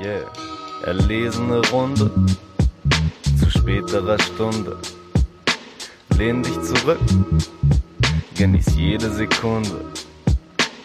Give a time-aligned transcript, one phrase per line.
[0.00, 0.30] Yeah,
[0.84, 2.08] erlesene Runde
[3.36, 4.78] zu späterer Stunde.
[6.16, 7.00] Lehn dich zurück,
[8.36, 9.84] genieß jede Sekunde.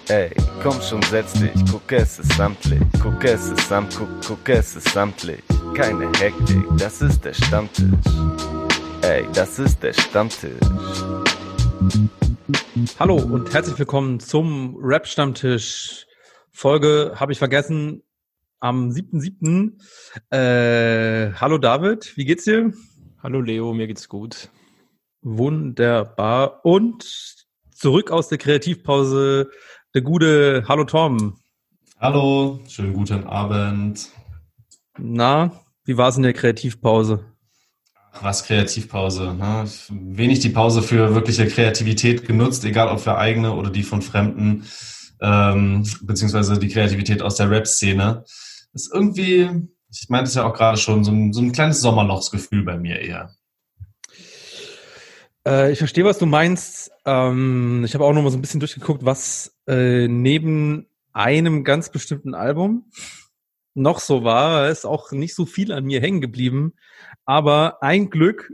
[0.08, 0.32] Ey,
[0.64, 4.76] komm schon, setz dich, guck es ist samtlich, guck es ist samt, guck, guck es
[4.76, 5.44] ist samtlich.
[5.76, 7.86] Keine Hektik, das ist der Stammtisch.
[9.04, 10.60] Ey, das ist der Stammtisch.
[12.98, 16.08] Hallo und herzlich willkommen zum Rap-Stammtisch.
[16.52, 18.02] Folge habe ich vergessen
[18.64, 19.74] am 7.7.
[20.32, 22.72] Äh, hallo David, wie geht's dir?
[23.22, 24.50] Hallo Leo, mir geht's gut.
[25.22, 26.64] Wunderbar.
[26.64, 27.46] Und
[27.76, 29.50] zurück aus der Kreativpause,
[29.94, 31.38] der gute Hallo Tom.
[32.00, 34.10] Hallo, schönen guten Abend.
[34.98, 35.52] Na,
[35.84, 37.26] wie war's in der Kreativpause?
[38.22, 39.34] Was Kreativpause.
[39.34, 39.66] Ne?
[39.90, 44.66] Wenig die Pause für wirkliche Kreativität genutzt, egal ob für eigene oder die von Fremden,
[45.20, 48.24] ähm, beziehungsweise die Kreativität aus der Rap-Szene.
[48.74, 49.50] Ist irgendwie,
[49.92, 53.00] ich meinte es ja auch gerade schon, so ein, so ein kleines Sommerlochsgefühl bei mir
[53.00, 53.36] eher.
[55.46, 56.92] Äh, ich verstehe, was du meinst.
[57.06, 61.92] Ähm, ich habe auch noch mal so ein bisschen durchgeguckt, was äh, neben einem ganz
[61.92, 62.90] bestimmten Album
[63.76, 64.70] noch so war.
[64.70, 66.74] Ist auch nicht so viel an mir hängen geblieben.
[67.26, 68.52] Aber ein Glück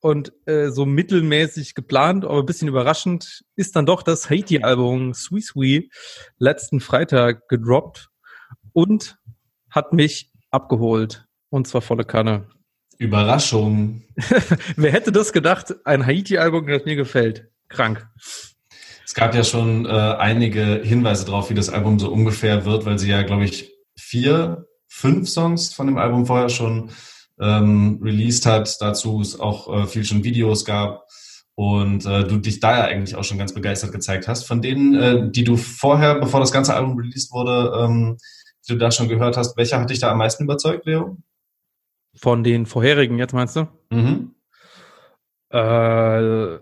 [0.00, 5.44] und äh, so mittelmäßig geplant, aber ein bisschen überraschend, ist dann doch das Haiti-Album Sweet
[5.44, 5.92] Sweet
[6.38, 8.08] letzten Freitag gedroppt
[8.72, 9.18] und
[9.70, 11.26] hat mich abgeholt.
[11.50, 12.46] Und zwar volle Kanne.
[12.98, 14.02] Überraschung.
[14.76, 15.74] Wer hätte das gedacht?
[15.84, 17.48] Ein Haiti-Album, das mir gefällt.
[17.68, 18.06] Krank.
[19.04, 22.98] Es gab ja schon äh, einige Hinweise darauf, wie das Album so ungefähr wird, weil
[22.98, 26.90] sie ja, glaube ich, vier, fünf Songs von dem Album vorher schon
[27.40, 28.76] ähm, released hat.
[28.80, 31.04] Dazu es auch äh, viel schon Videos gab
[31.54, 34.44] und äh, du dich da ja eigentlich auch schon ganz begeistert gezeigt hast.
[34.44, 38.18] Von denen, äh, die du vorher, bevor das ganze Album released wurde, ähm,
[38.68, 41.16] die du da schon gehört hast, welcher hat dich da am meisten überzeugt, Leo?
[42.14, 43.68] Von den vorherigen jetzt meinst du?
[43.90, 44.34] Mhm.
[45.50, 46.58] Äh,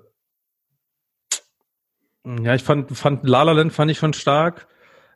[2.25, 4.69] ja, ich fand, fand La La Land fand ich schon stark.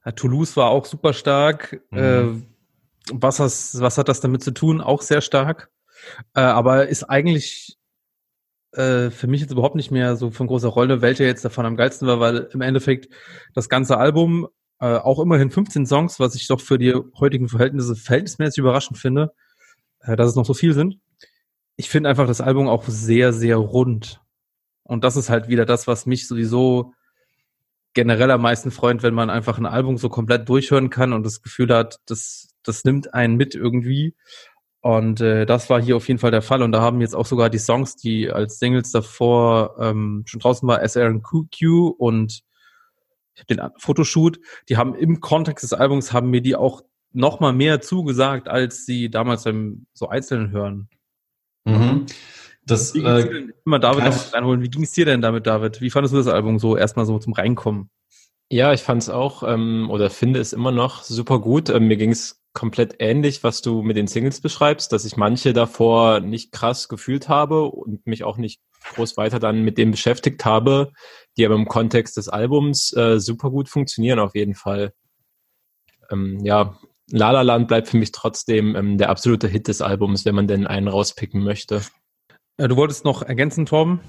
[0.05, 1.83] Ja, Toulouse war auch super stark.
[1.91, 1.99] Mhm.
[1.99, 2.43] Äh,
[3.12, 4.81] was, has, was hat das damit zu tun?
[4.81, 5.71] Auch sehr stark.
[6.34, 7.77] Äh, aber ist eigentlich
[8.73, 11.77] äh, für mich jetzt überhaupt nicht mehr so von großer Rolle, welcher jetzt davon am
[11.77, 13.12] geilsten war, weil im Endeffekt
[13.55, 14.49] das ganze Album,
[14.81, 19.33] äh, auch immerhin 15 Songs, was ich doch für die heutigen Verhältnisse verhältnismäßig überraschend finde,
[20.01, 20.99] äh, dass es noch so viel sind.
[21.77, 24.21] Ich finde einfach das Album auch sehr, sehr rund.
[24.83, 26.95] Und das ist halt wieder das, was mich sowieso
[27.93, 31.43] generell am meisten freut, wenn man einfach ein Album so komplett durchhören kann und das
[31.43, 34.15] Gefühl hat, das, das nimmt einen mit irgendwie.
[34.81, 36.62] Und äh, das war hier auf jeden Fall der Fall.
[36.62, 40.67] Und da haben jetzt auch sogar die Songs, die als Singles davor ähm, schon draußen
[40.67, 42.43] war, SRQ und
[43.49, 46.83] den Fotoshoot, die haben im Kontext des Albums haben mir die auch
[47.13, 50.89] noch mal mehr zugesagt, als sie damals beim so einzelnen hören.
[51.65, 52.07] Mhm.
[52.65, 54.63] Das, Wie ging's äh, immer David noch reinholen.
[54.63, 55.81] Wie ging es dir denn damit, David?
[55.81, 57.91] Wie fandest du das Album so erstmal so zum Reinkommen?
[58.49, 61.69] Ja, ich fand es auch ähm, oder finde es immer noch super gut.
[61.71, 65.53] Ähm, mir ging es komplett ähnlich, was du mit den Singles beschreibst, dass ich manche
[65.53, 68.61] davor nicht krass gefühlt habe und mich auch nicht
[68.95, 70.93] groß weiter dann mit dem beschäftigt habe,
[71.37, 74.93] die aber im Kontext des Albums äh, super gut funktionieren auf jeden Fall.
[76.11, 76.77] Ähm, ja,
[77.11, 80.47] La La Land bleibt für mich trotzdem ähm, der absolute Hit des Albums, wenn man
[80.47, 81.83] denn einen rauspicken möchte.
[82.57, 84.01] Äh, du wolltest noch ergänzen, Torben?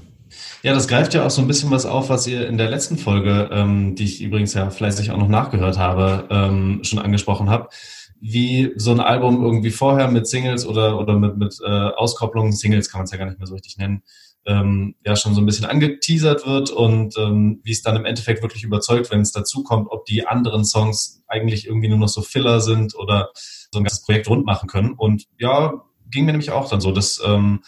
[0.62, 2.98] Ja, das greift ja auch so ein bisschen was auf, was ihr in der letzten
[2.98, 7.74] Folge, ähm, die ich übrigens ja fleißig auch noch nachgehört habe, ähm, schon angesprochen habt,
[8.22, 12.90] wie so ein Album irgendwie vorher mit Singles oder, oder mit, mit äh, Auskopplungen, Singles
[12.90, 14.03] kann man es ja gar nicht mehr so richtig nennen,
[14.46, 18.41] ähm, ja schon so ein bisschen angeteasert wird und ähm, wie es dann im Endeffekt
[18.41, 22.22] wirklich überzeugt, wenn es dazu kommt, ob die anderen Songs eigentlich irgendwie nur noch so
[22.22, 24.94] Filler sind oder so ein ganzes Projekt rund machen können.
[24.94, 27.62] Und ja, ging mir nämlich auch dann so, dass ähm,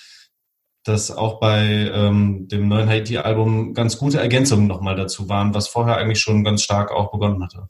[0.83, 5.97] dass auch bei ähm, dem neuen Haiti-Album ganz gute Ergänzungen nochmal dazu waren, was vorher
[5.97, 7.69] eigentlich schon ganz stark auch begonnen hatte.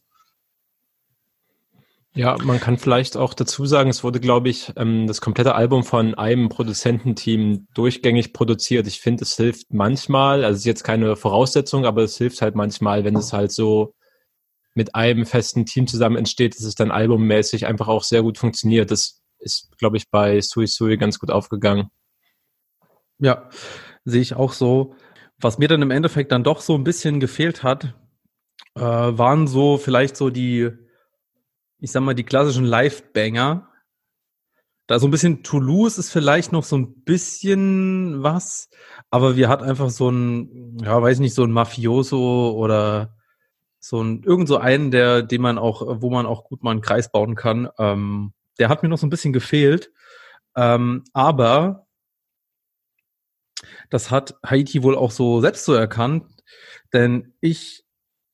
[2.16, 5.84] Ja, man kann vielleicht auch dazu sagen, es wurde, glaube ich, ähm, das komplette Album
[5.84, 8.86] von einem Produzententeam durchgängig produziert.
[8.86, 12.54] Ich finde, es hilft manchmal, also es ist jetzt keine Voraussetzung, aber es hilft halt
[12.54, 13.96] manchmal, wenn es halt so
[14.76, 18.92] mit einem festen Team zusammen entsteht, dass es dann albummäßig einfach auch sehr gut funktioniert.
[18.92, 21.90] Das ist, glaube ich, bei Sui Sui ganz gut aufgegangen.
[23.18, 23.50] Ja,
[24.06, 24.96] sehe ich auch so.
[25.40, 27.96] Was mir dann im Endeffekt dann doch so ein bisschen gefehlt hat,
[28.76, 30.70] äh, waren so vielleicht so die,
[31.84, 33.68] ich sag mal, die klassischen Live-Banger.
[34.88, 38.70] Da so ein bisschen Toulouse ist vielleicht noch so ein bisschen was,
[39.09, 43.18] aber wir hat einfach so ein, ja, weiß nicht, so ein Mafioso oder
[43.80, 46.80] so ein, irgend so einen, der, den man auch, wo man auch gut mal einen
[46.80, 47.68] Kreis bauen kann.
[47.78, 49.91] Ähm, der hat mir noch so ein bisschen gefehlt.
[50.56, 51.86] Ähm, aber
[53.90, 56.32] das hat Haiti wohl auch so selbst so erkannt,
[56.94, 57.84] denn ich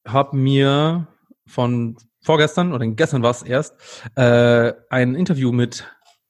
[0.06, 1.08] habe mir
[1.48, 3.76] von vorgestern oder gestern war es erst
[4.16, 5.86] äh, ein Interview mit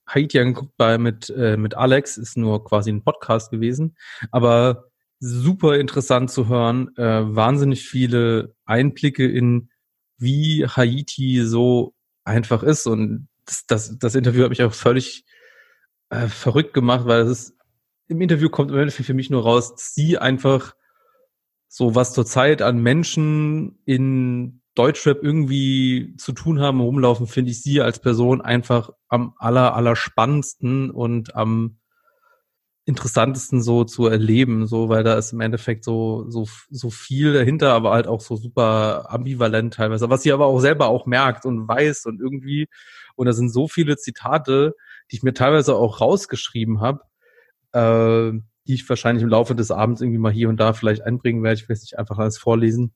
[0.07, 2.17] Haiti angeguckt bei mit äh, mit Alex.
[2.17, 3.95] Ist nur quasi ein Podcast gewesen,
[4.31, 4.89] aber
[5.19, 9.69] super interessant zu hören, äh, wahnsinnig viele Einblicke in
[10.17, 11.93] wie Haiti so
[12.23, 12.87] einfach ist.
[12.87, 15.25] Und das, das, das Interview hat mich auch völlig
[16.09, 17.55] äh, verrückt gemacht, weil es ist
[18.07, 20.73] im Interview kommt im Endeffekt für mich nur raus, sie einfach
[21.67, 27.81] so was zurzeit an Menschen in Deutschrap irgendwie zu tun haben, rumlaufen, finde ich sie
[27.81, 31.79] als Person einfach am aller, aller spannendsten und am
[32.85, 37.73] interessantesten so zu erleben, so, weil da ist im Endeffekt so, so, so viel dahinter,
[37.73, 41.67] aber halt auch so super ambivalent teilweise, was sie aber auch selber auch merkt und
[41.67, 42.67] weiß und irgendwie,
[43.15, 44.73] und da sind so viele Zitate,
[45.11, 47.01] die ich mir teilweise auch rausgeschrieben habe,
[47.73, 51.43] äh, die ich wahrscheinlich im Laufe des Abends irgendwie mal hier und da vielleicht einbringen
[51.43, 51.59] werde.
[51.61, 52.93] Ich will es nicht einfach alles vorlesen.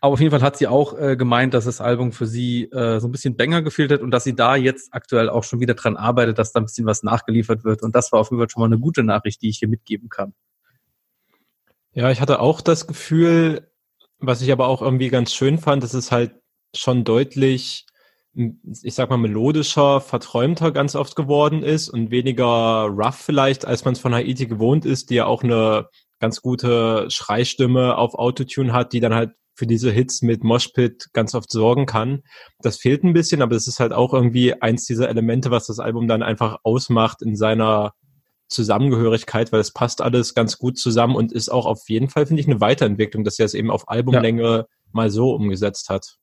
[0.00, 3.00] Aber auf jeden Fall hat sie auch äh, gemeint, dass das Album für sie äh,
[3.00, 5.74] so ein bisschen Banger gefehlt hat und dass sie da jetzt aktuell auch schon wieder
[5.74, 7.82] dran arbeitet, dass da ein bisschen was nachgeliefert wird.
[7.82, 10.08] Und das war auf jeden Fall schon mal eine gute Nachricht, die ich hier mitgeben
[10.08, 10.34] kann.
[11.92, 13.70] Ja, ich hatte auch das Gefühl,
[14.18, 16.34] was ich aber auch irgendwie ganz schön fand, dass es halt
[16.74, 17.86] schon deutlich
[18.82, 23.94] ich sag mal, melodischer, verträumter ganz oft geworden ist und weniger rough vielleicht, als man
[23.94, 25.88] es von Haiti gewohnt ist, die ja auch eine
[26.18, 31.34] ganz gute Schreistimme auf Autotune hat, die dann halt für diese Hits mit Moshpit ganz
[31.34, 32.22] oft sorgen kann.
[32.60, 35.78] Das fehlt ein bisschen, aber es ist halt auch irgendwie eins dieser Elemente, was das
[35.78, 37.94] Album dann einfach ausmacht in seiner
[38.48, 42.40] Zusammengehörigkeit, weil es passt alles ganz gut zusammen und ist auch auf jeden Fall, finde
[42.40, 44.66] ich, eine Weiterentwicklung, dass er es eben auf Albumlänge ja.
[44.92, 46.16] mal so umgesetzt hat.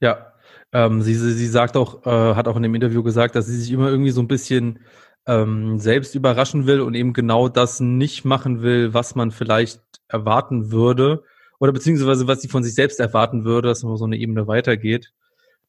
[0.00, 0.32] Ja,
[0.72, 3.72] ähm, sie, sie sagt auch, äh, hat auch in dem Interview gesagt, dass sie sich
[3.72, 4.80] immer irgendwie so ein bisschen
[5.26, 10.70] ähm, selbst überraschen will und eben genau das nicht machen will, was man vielleicht erwarten
[10.70, 11.24] würde
[11.60, 15.12] oder beziehungsweise was sie von sich selbst erwarten würde, dass man so eine Ebene weitergeht.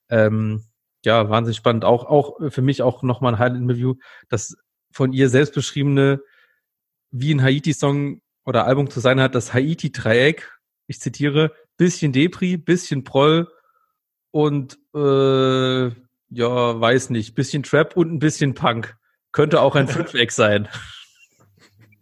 [0.09, 0.63] Ähm,
[1.05, 1.85] ja, wahnsinnig spannend.
[1.85, 3.95] Auch, auch für mich auch nochmal ein Highlight-Interview,
[4.29, 4.55] das
[4.91, 6.21] von ihr selbst beschriebene,
[7.11, 10.51] wie ein Haiti-Song oder Album zu sein hat, das Haiti-Dreieck,
[10.88, 13.47] ich zitiere, bisschen Depri, bisschen Proll,
[14.31, 15.87] und äh,
[16.29, 18.95] ja, weiß nicht, bisschen Trap und ein bisschen Punk.
[19.33, 20.69] Könnte auch ein Fünfeck sein.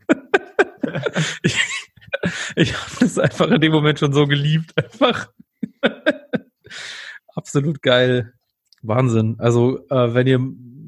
[1.44, 1.58] ich
[2.56, 4.74] ich das einfach in dem Moment schon so geliebt.
[4.78, 5.30] Einfach
[7.36, 8.34] absolut geil.
[8.82, 9.36] Wahnsinn.
[9.40, 10.40] Also, äh, wenn ihr,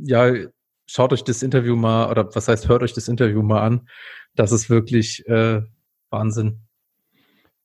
[0.03, 0.47] ja,
[0.85, 3.89] schaut euch das Interview mal, oder was heißt, hört euch das Interview mal an.
[4.35, 5.61] Das ist wirklich äh,
[6.09, 6.61] Wahnsinn.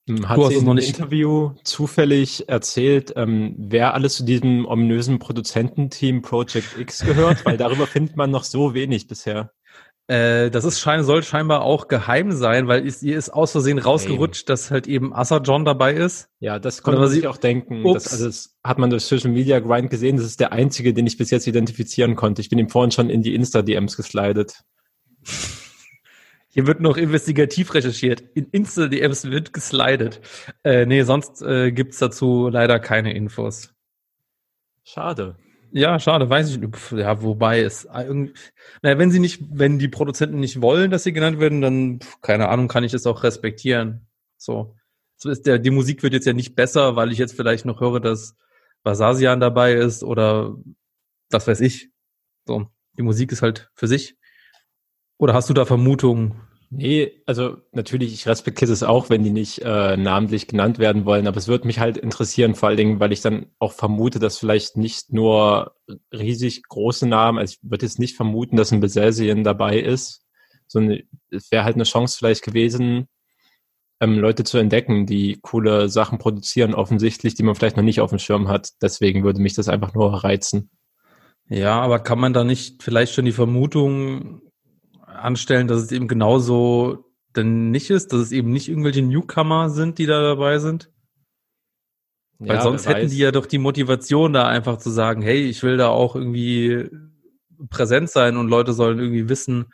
[0.07, 4.65] Hm, hat du hast sie in einem Interview zufällig erzählt, ähm, wer alles zu diesem
[4.65, 7.45] ominösen Produzententeam Project X gehört?
[7.45, 9.51] Weil darüber findet man noch so wenig bisher.
[10.07, 13.77] Äh, das ist schein, soll scheinbar auch geheim sein, weil ist, ihr ist aus Versehen
[13.77, 14.53] rausgerutscht, Nein.
[14.53, 16.29] dass halt eben Assa John dabei ist.
[16.39, 17.83] Ja, das konnte man sich auch denken.
[17.83, 20.15] Das, also das hat man durch Social Media Grind gesehen.
[20.15, 22.41] Das ist der einzige, den ich bis jetzt identifizieren konnte.
[22.41, 24.63] Ich bin ihm vorhin schon in die Insta-DMs geslidet.
[26.47, 28.23] Hier wird noch investigativ recherchiert.
[28.33, 30.21] In Insta-DMs wird geslidet.
[30.63, 33.73] Äh, nee, sonst äh, gibt's dazu leider keine Infos.
[34.85, 35.35] Schade.
[35.71, 36.59] Ja, schade, weiß ich.
[36.91, 38.33] Ja, wobei es irgendwie,
[38.81, 42.49] naja, wenn sie nicht, wenn die Produzenten nicht wollen, dass sie genannt werden, dann, keine
[42.49, 44.07] Ahnung, kann ich das auch respektieren.
[44.37, 44.75] So.
[45.17, 47.81] So ist der, die Musik wird jetzt ja nicht besser, weil ich jetzt vielleicht noch
[47.81, 48.35] höre, dass
[48.83, 50.55] Basasian dabei ist oder
[51.29, 51.89] das weiß ich.
[52.45, 52.67] So.
[52.97, 54.17] Die Musik ist halt für sich.
[55.17, 56.39] Oder hast du da Vermutungen?
[56.69, 61.25] Nee, also natürlich, ich respektiere es auch, wenn die nicht äh, namentlich genannt werden wollen,
[61.25, 64.37] aber es würde mich halt interessieren, vor allen Dingen, weil ich dann auch vermute, dass
[64.37, 65.75] vielleicht nicht nur
[66.11, 70.25] riesig große Namen, also ich würde jetzt nicht vermuten, dass ein Beselsien dabei ist,
[70.67, 70.99] sondern
[71.31, 73.07] es wäre halt eine Chance vielleicht gewesen,
[74.01, 78.09] ähm, Leute zu entdecken, die coole Sachen produzieren, offensichtlich, die man vielleicht noch nicht auf
[78.09, 78.71] dem Schirm hat.
[78.81, 80.69] Deswegen würde mich das einfach nur reizen.
[81.49, 84.41] Ja, aber kann man da nicht vielleicht schon die Vermutung
[85.07, 89.97] anstellen, dass es eben genauso denn nicht ist, dass es eben nicht irgendwelche Newcomer sind,
[89.97, 90.91] die da dabei sind?
[92.39, 95.63] Ja, Weil sonst hätten die ja doch die Motivation, da einfach zu sagen, hey, ich
[95.63, 96.89] will da auch irgendwie
[97.69, 99.73] präsent sein und Leute sollen irgendwie wissen,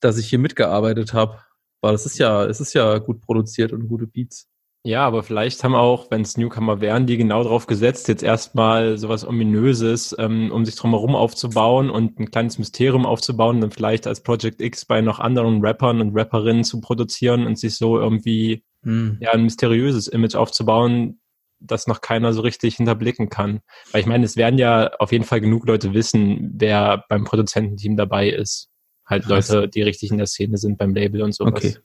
[0.00, 1.40] dass ich hier mitgearbeitet habe.
[1.80, 4.48] Weil es ist ja, es ist ja gut produziert und gute Beats.
[4.86, 8.98] Ja, aber vielleicht haben auch, wenn es Newcomer wären, die genau darauf gesetzt, jetzt erstmal
[8.98, 14.22] sowas Ominöses, ähm, um sich drumherum aufzubauen und ein kleines Mysterium aufzubauen, dann vielleicht als
[14.22, 19.18] Project X bei noch anderen Rappern und Rapperinnen zu produzieren und sich so irgendwie hm.
[19.20, 21.18] ja, ein mysteriöses Image aufzubauen,
[21.58, 23.62] das noch keiner so richtig hinterblicken kann.
[23.90, 27.96] Weil ich meine, es werden ja auf jeden Fall genug Leute wissen, wer beim Produzententeam
[27.96, 28.68] dabei ist.
[29.04, 31.54] Halt Leute, die richtig in der Szene sind beim Label und sowas.
[31.54, 31.76] Okay.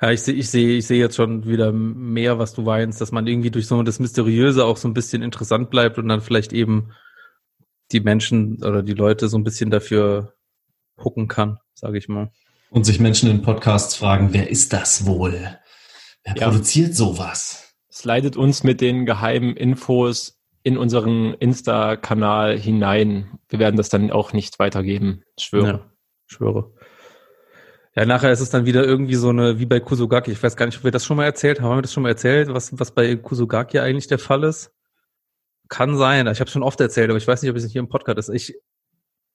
[0.00, 3.12] Ja, ich sehe, ich sehe, ich sehe jetzt schon wieder mehr, was du meinst, dass
[3.12, 6.52] man irgendwie durch so das Mysteriöse auch so ein bisschen interessant bleibt und dann vielleicht
[6.52, 6.92] eben
[7.92, 10.34] die Menschen oder die Leute so ein bisschen dafür
[10.96, 12.30] gucken kann, sage ich mal.
[12.70, 15.58] Und sich Menschen in Podcasts fragen, wer ist das wohl?
[16.24, 16.48] Wer ja.
[16.48, 17.74] produziert sowas?
[17.90, 23.38] Slidet uns mit den geheimen Infos in unseren Insta-Kanal hinein.
[23.48, 25.22] Wir werden das dann auch nicht weitergeben.
[25.38, 25.66] schwöre.
[25.66, 25.92] Ja,
[26.26, 26.72] schwöre.
[27.98, 30.30] Ja, nachher ist es dann wieder irgendwie so eine, wie bei Kusugaki.
[30.30, 31.70] Ich weiß gar nicht, ob wir das schon mal erzählt haben.
[31.70, 34.70] Haben wir das schon mal erzählt, was, was bei Kusugaki eigentlich der Fall ist?
[35.68, 36.28] Kann sein.
[36.28, 38.28] Ich habe schon oft erzählt, aber ich weiß nicht, ob es hier im Podcast ist.
[38.28, 38.56] Ich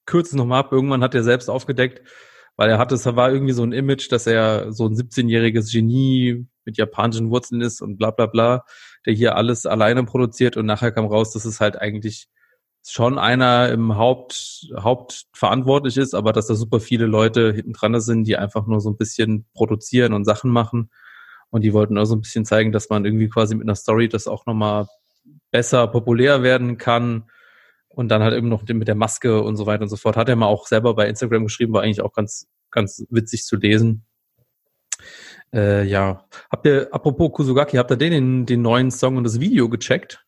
[0.06, 0.72] kürze es nochmal ab.
[0.72, 2.08] Irgendwann hat er selbst aufgedeckt,
[2.56, 6.46] weil er hatte, es war irgendwie so ein Image, dass er so ein 17-jähriges Genie
[6.64, 8.64] mit japanischen Wurzeln ist und bla bla bla,
[9.04, 12.28] der hier alles alleine produziert und nachher kam raus, dass es halt eigentlich
[12.90, 17.98] schon einer im Haupt, Haupt verantwortlich ist, aber dass da super viele Leute hinten dran
[18.00, 20.90] sind, die einfach nur so ein bisschen produzieren und Sachen machen.
[21.50, 24.08] Und die wollten auch so ein bisschen zeigen, dass man irgendwie quasi mit einer Story
[24.08, 24.86] das auch nochmal
[25.50, 27.30] besser populär werden kann.
[27.88, 30.16] Und dann halt eben noch mit der Maske und so weiter und so fort.
[30.16, 33.56] Hat er mal auch selber bei Instagram geschrieben, war eigentlich auch ganz, ganz witzig zu
[33.56, 34.04] lesen.
[35.52, 36.26] Äh, ja.
[36.50, 40.26] Habt ihr, apropos Kusugaki, habt ihr den, den neuen Song und das Video gecheckt?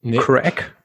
[0.00, 0.16] Nee.
[0.16, 0.77] Crack.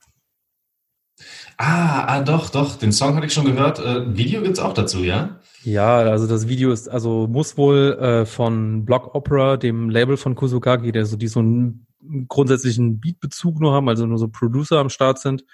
[1.57, 3.79] Ah, ah, doch, doch, den Song hatte ich schon gehört.
[3.79, 5.39] Äh, Video gibt's auch dazu, ja?
[5.63, 10.35] Ja, also das Video ist, also muss wohl äh, von Block Opera, dem Label von
[10.35, 11.87] Kusugaki, der so die so einen
[12.27, 15.45] grundsätzlichen Beatbezug nur haben, also nur so Producer am Start sind,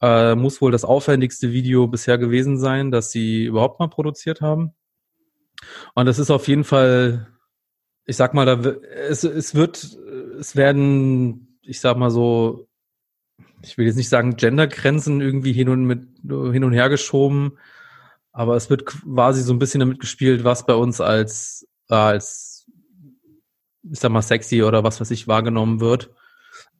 [0.00, 4.72] äh, muss wohl das aufwendigste Video bisher gewesen sein, das sie überhaupt mal produziert haben.
[5.94, 7.28] Und das ist auf jeden Fall,
[8.06, 8.70] ich sag mal, da,
[9.08, 9.98] es, es wird,
[10.38, 12.69] es werden, ich sag mal so,
[13.62, 17.58] ich will jetzt nicht sagen Gendergrenzen irgendwie hin und mit hin und her geschoben,
[18.32, 22.66] aber es wird quasi so ein bisschen damit gespielt, was bei uns als als
[23.90, 26.10] ich sag mal sexy oder was weiß ich wahrgenommen wird.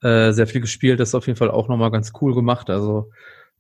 [0.03, 2.71] Äh, sehr viel gespielt, das ist auf jeden Fall auch nochmal ganz cool gemacht.
[2.71, 3.11] Also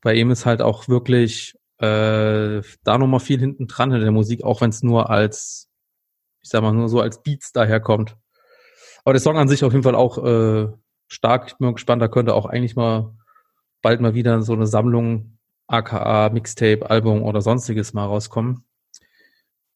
[0.00, 4.44] bei ihm ist halt auch wirklich äh, da nochmal viel hinten dran in der Musik,
[4.44, 5.68] auch wenn es nur als,
[6.42, 8.16] ich sag mal, nur so als Beats daherkommt.
[9.04, 10.68] Aber der Song an sich auf jeden Fall auch äh,
[11.10, 11.48] stark.
[11.48, 13.14] Ich bin mal gespannt, da könnte auch eigentlich mal
[13.82, 18.64] bald mal wieder so eine Sammlung, aka Mixtape, Album oder sonstiges mal rauskommen.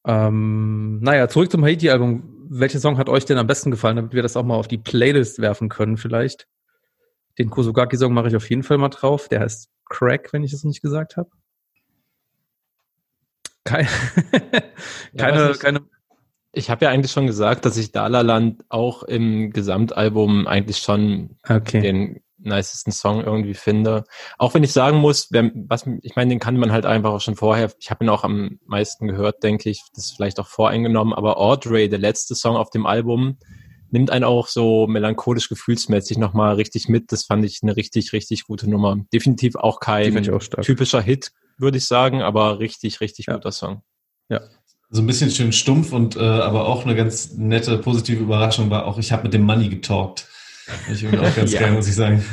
[0.07, 2.49] Ähm, naja, zurück zum Haiti-Album.
[2.51, 4.79] Welcher Song hat euch denn am besten gefallen, damit wir das auch mal auf die
[4.79, 6.47] Playlist werfen können vielleicht?
[7.39, 9.29] Den Kusugaki-Song mache ich auf jeden Fall mal drauf.
[9.29, 11.31] Der heißt Crack, wenn ich es nicht gesagt habe.
[13.65, 13.89] Keine,
[15.17, 15.81] keine, ja, keine,
[16.55, 21.81] ich habe ja eigentlich schon gesagt, dass ich Dalaland auch im Gesamtalbum eigentlich schon okay.
[21.81, 24.05] den nicesten Song irgendwie finde.
[24.39, 27.21] Auch wenn ich sagen muss, wer, was, ich meine, den kann man halt einfach auch
[27.21, 27.73] schon vorher.
[27.79, 29.83] Ich habe ihn auch am meisten gehört, denke ich.
[29.95, 31.15] Das ist vielleicht auch voreingenommen.
[31.15, 33.39] Aber Audrey, der letzte Song auf dem Album,
[33.91, 37.13] nimmt einen auch so melancholisch gefühlsmäßig nochmal richtig mit.
[37.13, 38.99] Das fand ich eine richtig, richtig gute Nummer.
[39.13, 43.35] Definitiv auch kein auch typischer Hit, würde ich sagen, aber richtig, richtig ja.
[43.35, 43.83] guter Song.
[44.29, 44.41] Ja,
[44.95, 48.87] so ein bisschen schön stumpf und äh, aber auch eine ganz nette, positive Überraschung war
[48.87, 50.29] auch, ich habe mit dem Money getalkt.
[50.89, 51.63] Ich bin auch ganz ja.
[51.63, 52.25] geil, muss ich sagen.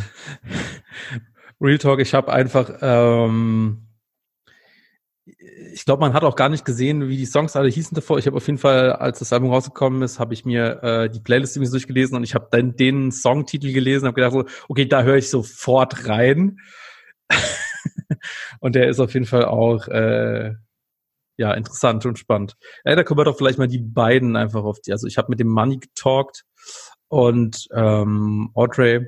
[1.59, 3.87] Real Talk, ich habe einfach, ähm,
[5.73, 8.19] ich glaube, man hat auch gar nicht gesehen, wie die Songs alle hießen davor.
[8.19, 11.19] Ich habe auf jeden Fall, als das Album rausgekommen ist, habe ich mir äh, die
[11.19, 15.01] Playlist irgendwie durchgelesen und ich habe dann den Songtitel gelesen, habe gedacht so, okay, da
[15.01, 16.59] höre ich sofort rein.
[18.59, 20.53] und der ist auf jeden Fall auch äh,
[21.41, 22.55] ja, interessant und spannend.
[22.86, 25.29] Ja, da können wir doch vielleicht mal die beiden einfach auf die, also ich habe
[25.29, 26.45] mit dem Money getalkt
[27.07, 29.07] und ähm, Audrey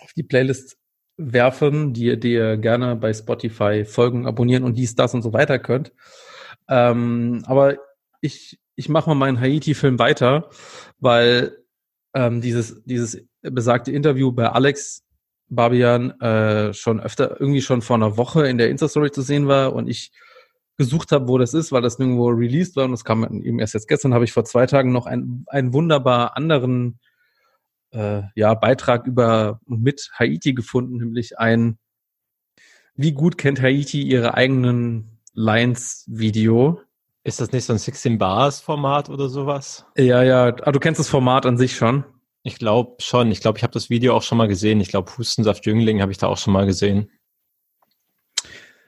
[0.00, 0.76] auf die Playlist
[1.16, 5.58] werfen, die, die ihr gerne bei Spotify folgen, abonnieren und dies, das und so weiter
[5.58, 5.92] könnt.
[6.68, 7.78] Ähm, aber
[8.20, 10.50] ich, ich mache mal meinen Haiti-Film weiter,
[10.98, 11.56] weil
[12.14, 15.04] ähm, dieses, dieses besagte Interview bei Alex
[15.48, 19.72] Babian äh, schon öfter, irgendwie schon vor einer Woche in der Insta-Story zu sehen war
[19.72, 20.12] und ich
[20.82, 23.74] gesucht habe, wo das ist, weil das nirgendwo released war und das kam eben erst
[23.74, 26.98] jetzt gestern, habe ich vor zwei Tagen noch einen, einen wunderbar anderen
[27.92, 31.78] äh, ja, Beitrag über mit Haiti gefunden, nämlich ein
[32.94, 36.80] Wie gut kennt Haiti ihre eigenen Lines-Video.
[37.24, 39.86] Ist das nicht so ein 16 Bars Format oder sowas?
[39.96, 40.54] Ja, ja.
[40.62, 42.04] Ah, du kennst das Format an sich schon?
[42.42, 43.30] Ich glaube schon.
[43.30, 44.80] Ich glaube, ich habe das Video auch schon mal gesehen.
[44.80, 47.10] Ich glaube, Hustensaft Jüngling habe ich da auch schon mal gesehen.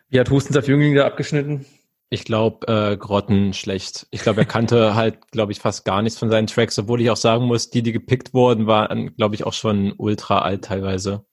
[0.08, 1.64] Wie hat Hustensaft Jüngling da abgeschnitten?
[2.14, 4.06] Ich glaube, äh, Grotten schlecht.
[4.12, 7.10] Ich glaube, er kannte halt, glaube ich, fast gar nichts von seinen Tracks, obwohl ich
[7.10, 11.26] auch sagen muss, die, die gepickt wurden, waren, glaube ich, auch schon ultra alt teilweise.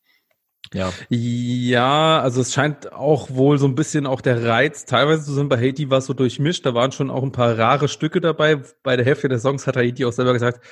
[0.73, 0.91] Ja.
[1.09, 5.49] Ja, also es scheint auch wohl so ein bisschen auch der Reiz teilweise zu sein.
[5.49, 6.65] Bei Haiti war es so durchmischt.
[6.65, 8.63] Da waren schon auch ein paar rare Stücke dabei.
[8.81, 10.65] Bei der Hälfte der Songs hat Haiti auch selber gesagt,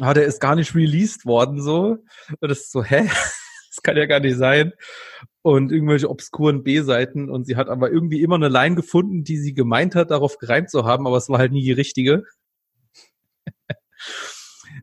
[0.00, 1.98] ah, der ist gar nicht released worden, so.
[2.40, 3.08] Und das ist so, hä?
[3.08, 4.72] Das kann ja gar nicht sein.
[5.42, 7.30] Und irgendwelche obskuren B-Seiten.
[7.30, 10.70] Und sie hat aber irgendwie immer eine Line gefunden, die sie gemeint hat, darauf gereimt
[10.70, 12.24] zu haben, aber es war halt nie die richtige.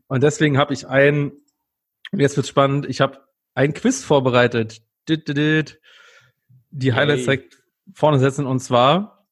[0.08, 1.32] und deswegen habe ich ein,
[2.12, 3.20] jetzt wird's spannend, ich habe
[3.54, 4.82] ein Quiz vorbereitet.
[5.08, 7.62] Die Highlights direkt
[7.94, 8.46] vorne setzen.
[8.46, 9.26] Und zwar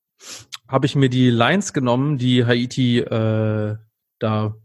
[0.69, 3.77] habe ich mir die Lines genommen, die Haiti äh,
[4.19, 4.57] da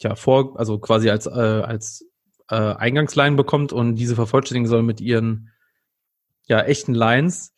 [0.00, 2.06] ja vor, also quasi als äh, als
[2.50, 5.50] äh, Eingangsline bekommt und diese vervollständigen soll mit ihren
[6.46, 7.54] ja echten Lines.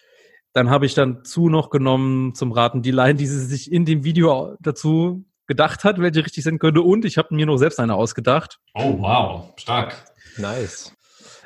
[0.52, 3.84] Dann habe ich dann zu noch genommen zum Raten die Line, die sie sich in
[3.84, 6.82] dem Video dazu gedacht hat, welche richtig sein könnte.
[6.82, 8.58] Und ich habe mir noch selbst eine ausgedacht.
[8.74, 9.94] Oh wow, stark.
[10.38, 10.92] Nice.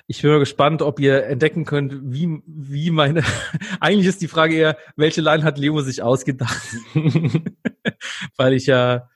[0.06, 3.22] Ich bin gespannt, ob ihr entdecken könnt, wie, wie meine,
[3.80, 6.66] eigentlich ist die Frage eher, welche Line hat Leo sich ausgedacht?
[8.36, 9.08] Weil ich ja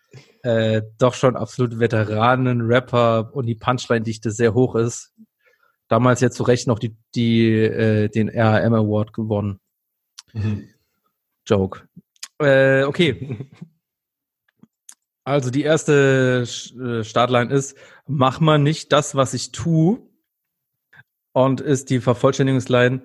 [0.45, 5.15] äh, doch schon absolut Veteranen-Rapper und die Punchline-Dichte sehr hoch ist.
[5.89, 9.59] Damals ja zu Recht noch die, die, äh, den RAM Award gewonnen.
[10.35, 10.69] Mhm.
[11.47, 11.89] Joke.
[12.39, 13.49] Äh, okay.
[15.27, 20.03] Also die erste äh, Startline ist, mach mal nicht das, was ich tue.
[21.33, 23.01] Und ist die Vervollständigungsline,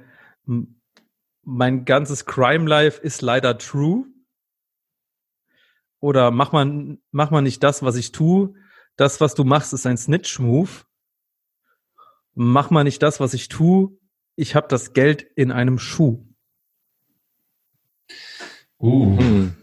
[1.43, 4.03] mein ganzes Crime Life ist leider true.
[6.00, 8.53] Oder mach mal, mach mal nicht das, was ich tue.
[8.96, 10.70] Das, was du machst, ist ein Snitch-Move.
[12.36, 13.98] Mach mal nicht das, was ich tue.
[14.36, 16.25] Ich habe das Geld in einem Schuh.
[18.79, 19.20] Uh.
[19.20, 19.56] Hm.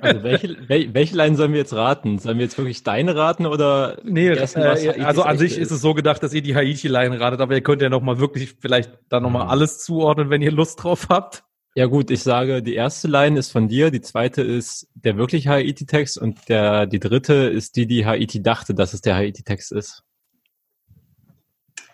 [0.00, 2.18] Also welche, welche Line sollen wir jetzt raten?
[2.18, 3.98] Sollen wir jetzt wirklich deine raten oder?
[4.04, 5.58] Nee, ersten, äh, also an sich ist.
[5.58, 8.56] ist es so gedacht, dass ihr die Haiti-Line ratet, aber ihr könnt ja nochmal wirklich
[8.60, 9.50] vielleicht da nochmal mhm.
[9.50, 11.44] alles zuordnen, wenn ihr Lust drauf habt.
[11.76, 15.50] Ja gut, ich sage, die erste Line ist von dir, die zweite ist der wirkliche
[15.50, 20.02] Haiti-Text und der, die dritte ist die, die Haiti dachte, dass es der Haiti-Text ist.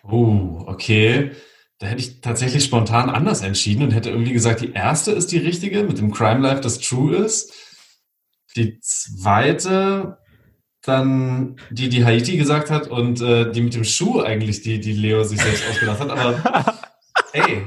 [0.03, 1.31] Oh, okay.
[1.77, 5.37] Da hätte ich tatsächlich spontan anders entschieden und hätte irgendwie gesagt, die erste ist die
[5.37, 7.53] richtige mit dem Crime Life, das true ist.
[8.55, 10.17] Die zweite,
[10.81, 14.93] dann die, die Haiti gesagt hat und äh, die mit dem Schuh eigentlich, die, die
[14.93, 16.09] Leo sich selbst ausgedacht hat.
[16.09, 16.79] Aber
[17.33, 17.63] ey.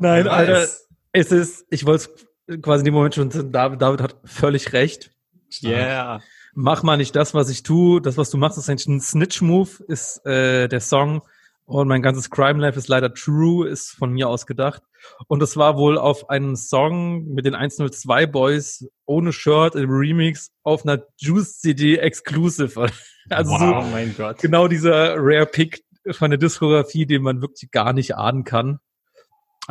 [0.00, 0.66] Nein, Alter,
[1.12, 2.10] es ist, ich wollte
[2.46, 5.10] es quasi in dem Moment schon David, David hat völlig recht.
[5.62, 6.20] Yeah.
[6.54, 8.00] Mach mal nicht das, was ich tue.
[8.00, 11.22] Das, was du machst, ist eigentlich ein Snitch-Move, ist äh, der Song.
[11.64, 14.82] Und mein ganzes Crime Life ist leider true, ist von mir ausgedacht.
[15.28, 20.50] Und es war wohl auf einem Song mit den 102 Boys ohne Shirt im Remix
[20.62, 22.90] auf einer Juice CD Exclusive.
[23.28, 24.38] Also wow, so mein Gott.
[24.38, 28.80] genau dieser Rare Pick von der Diskografie, den man wirklich gar nicht ahnen kann.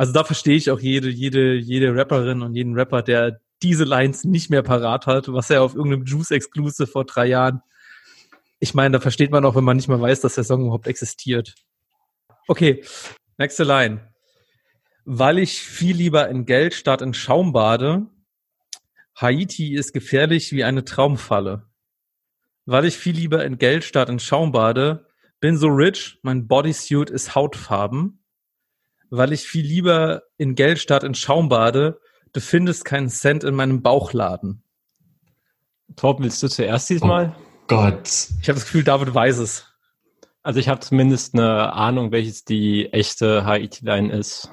[0.00, 4.24] Also da verstehe ich auch jede, jede, jede Rapperin und jeden Rapper, der diese Lines
[4.24, 7.60] nicht mehr parat hat, was er auf irgendeinem Juice Exclusive vor drei Jahren.
[8.60, 10.86] Ich meine, da versteht man auch, wenn man nicht mal weiß, dass der Song überhaupt
[10.86, 11.54] existiert.
[12.48, 12.82] Okay,
[13.36, 14.10] nächste Line.
[15.04, 18.06] Weil ich viel lieber in Geld statt in Schaum bade.
[19.16, 21.66] Haiti ist gefährlich wie eine Traumfalle.
[22.64, 25.04] Weil ich viel lieber in Geld statt in Schaum bade.
[25.40, 28.19] Bin so rich, mein Bodysuit ist hautfarben.
[29.10, 32.00] Weil ich viel lieber in Geld statt in Schaum bade.
[32.32, 34.62] Du findest keinen Cent in meinem Bauchladen.
[35.96, 37.34] Torben, willst du zuerst diesmal?
[37.36, 38.08] Oh Gott.
[38.40, 39.66] Ich habe das Gefühl, David weiß es.
[40.42, 44.50] Also ich habe zumindest eine Ahnung, welches die echte Haiti-Line ist.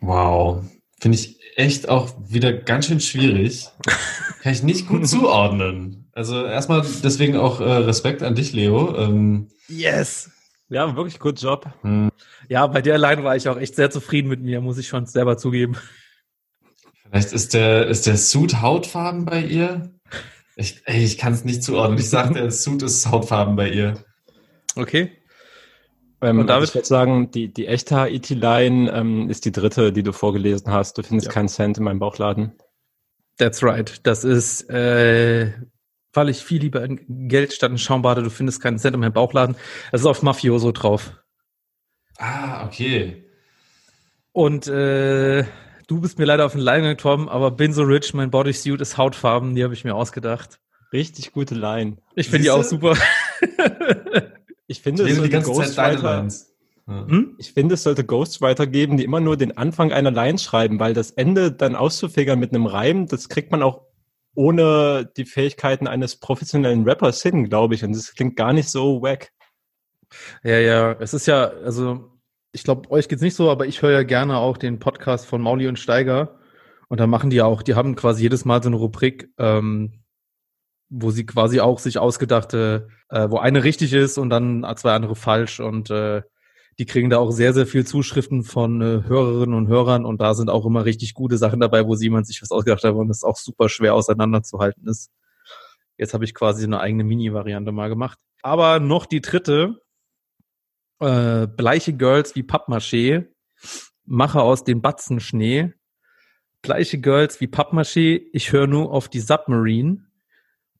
[0.00, 0.64] Wow.
[1.00, 3.68] Finde ich echt auch wieder ganz schön schwierig.
[4.42, 6.10] Kann ich nicht gut zuordnen.
[6.12, 8.96] Also erstmal deswegen auch äh, Respekt an dich, Leo.
[8.96, 10.30] Ähm, yes.
[10.70, 11.66] Ja, wirklich gut Job.
[11.82, 12.10] Hm.
[12.48, 15.04] Ja, bei der Line war ich auch echt sehr zufrieden mit mir, muss ich schon
[15.04, 15.76] selber zugeben.
[17.02, 19.90] Vielleicht ist der, ist der Suit hautfarben bei ihr?
[20.54, 21.98] Ich, ey, ich kann es nicht zuordnen.
[21.98, 24.04] Ich sag, der Suit ist hautfarben bei ihr.
[24.76, 25.10] Okay.
[26.20, 26.50] Ähm, und?
[26.50, 30.70] Also ich würde sagen, die, die echte Haiti-Line ähm, ist die dritte, die du vorgelesen
[30.70, 30.98] hast.
[30.98, 31.32] Du findest ja.
[31.32, 32.52] keinen Cent in meinem Bauchladen.
[33.38, 34.00] That's right.
[34.04, 35.52] Das ist, äh,
[36.12, 39.12] weil ich viel lieber in Geld statt in Schaumbade, du findest keinen Cent in meinem
[39.12, 39.56] Bauchladen.
[39.92, 41.12] Das ist auf Mafioso drauf.
[42.18, 43.24] Ah, okay.
[44.32, 45.44] Und äh,
[45.86, 48.98] du bist mir leider auf den Leim Tom, aber bin so rich, mein Bodysuit ist
[48.98, 50.60] hautfarben, die habe ich mir ausgedacht.
[50.92, 51.98] Richtig gute Line.
[52.14, 52.96] Ich finde die auch super.
[54.70, 56.54] Ich finde, ich so die ganze Zeit deine Lines.
[56.86, 57.34] Hm?
[57.38, 60.94] Ich finde, es sollte Ghostwriter geben, die immer nur den Anfang einer Line schreiben, weil
[60.94, 63.89] das Ende dann auszufigern mit einem Reim, das kriegt man auch
[64.34, 67.84] ohne die Fähigkeiten eines professionellen Rappers hin, glaube ich.
[67.84, 69.30] Und das klingt gar nicht so wack.
[70.42, 72.10] Ja, ja, es ist ja, also
[72.52, 75.40] ich glaube, euch geht's nicht so, aber ich höre ja gerne auch den Podcast von
[75.40, 76.38] Mauli und Steiger.
[76.88, 80.02] Und da machen die auch, die haben quasi jedes Mal so eine Rubrik, ähm,
[80.88, 85.14] wo sie quasi auch sich ausgedachte, äh, wo eine richtig ist und dann zwei andere
[85.14, 85.60] falsch.
[85.60, 86.22] Und äh,
[86.80, 90.32] die kriegen da auch sehr, sehr viel Zuschriften von äh, Hörerinnen und Hörern und da
[90.32, 93.22] sind auch immer richtig gute Sachen dabei, wo jemand sich was ausgedacht hat und das
[93.22, 95.10] auch super schwer auseinanderzuhalten ist.
[95.98, 98.18] Jetzt habe ich quasi eine eigene Mini-Variante mal gemacht.
[98.40, 99.82] Aber noch die dritte,
[101.00, 103.26] äh, bleiche Girls wie Pappmaché,
[104.06, 105.74] mache aus den Batzen Schnee,
[106.62, 110.06] bleiche Girls wie Pappmaché, ich höre nur auf die Submarine,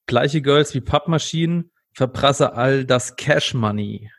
[0.06, 4.10] bleiche Girls wie Pappmaschinen, verprasse all das Cash Money.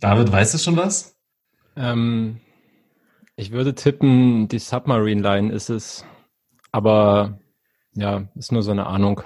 [0.00, 1.16] David, weißt du schon was?
[1.76, 2.40] Ähm,
[3.36, 6.04] ich würde tippen, die Submarine Line ist es.
[6.72, 7.38] Aber
[7.94, 9.22] ja, ist nur so eine Ahnung.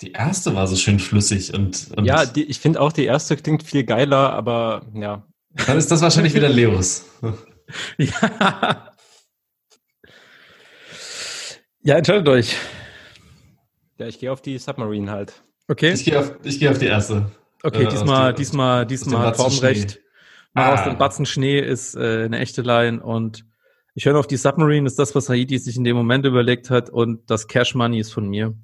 [0.00, 1.92] Die erste war so schön flüssig und.
[1.96, 5.26] und ja, die, ich finde auch die erste klingt viel geiler, aber ja.
[5.66, 7.04] Dann ist das wahrscheinlich wieder Leos.
[7.98, 8.92] ja.
[11.84, 12.56] Ja, entscheidet euch.
[13.98, 15.42] Ja, ich gehe auf die Submarine halt.
[15.68, 15.92] Okay.
[15.92, 17.30] Ich gehe auf, ich geh auf die erste.
[17.62, 20.00] Okay, äh, diesmal, die, diesmal, diesmal hat Torben recht.
[20.54, 20.74] Mach ah.
[20.74, 23.44] aus dem Batzen Schnee ist äh, eine echte Line und
[23.94, 26.90] ich höre auf die Submarine, ist das, was Haiti sich in dem Moment überlegt hat
[26.90, 28.54] und das Cash Money ist von mir.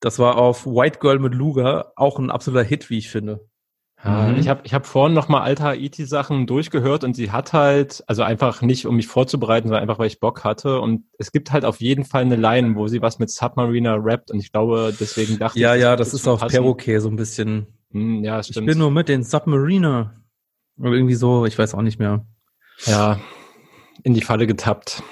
[0.00, 3.48] Das war auf White Girl mit Luga auch ein absoluter Hit, wie ich finde.
[4.04, 4.36] Mhm.
[4.38, 8.60] Ich habe ich hab vorhin nochmal alte Haiti-Sachen durchgehört und sie hat halt, also einfach
[8.60, 10.80] nicht, um mich vorzubereiten, sondern einfach, weil ich Bock hatte.
[10.80, 14.32] Und es gibt halt auf jeden Fall eine Line, wo sie was mit Submariner rappt
[14.32, 15.82] und ich glaube, deswegen dachte ja, ich.
[15.82, 17.66] Ja, ja, das ist auf Perroquet so ein bisschen.
[17.92, 18.68] Hm, ja, stimmt.
[18.68, 20.14] Ich bin nur mit den Submariner.
[20.78, 22.26] Oder irgendwie so, ich weiß auch nicht mehr.
[22.86, 23.20] Ja,
[24.02, 25.02] in die Falle getappt.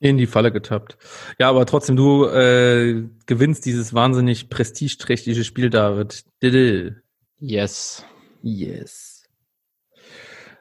[0.00, 0.98] In die Falle getappt.
[1.38, 6.24] Ja, aber trotzdem, du äh, gewinnst dieses wahnsinnig prestigeträchtige Spiel, David.
[6.42, 7.01] Diddle.
[7.44, 8.04] Yes.
[8.40, 9.24] Yes.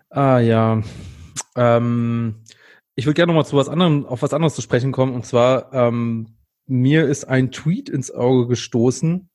[0.10, 0.82] Ah ja.
[1.56, 2.44] Ähm,
[2.96, 5.13] ich würde gerne noch mal zu was anderem, auf was anderes zu sprechen kommen.
[5.13, 9.30] Und zwar, ähm, mir ist ein Tweet ins Auge gestoßen,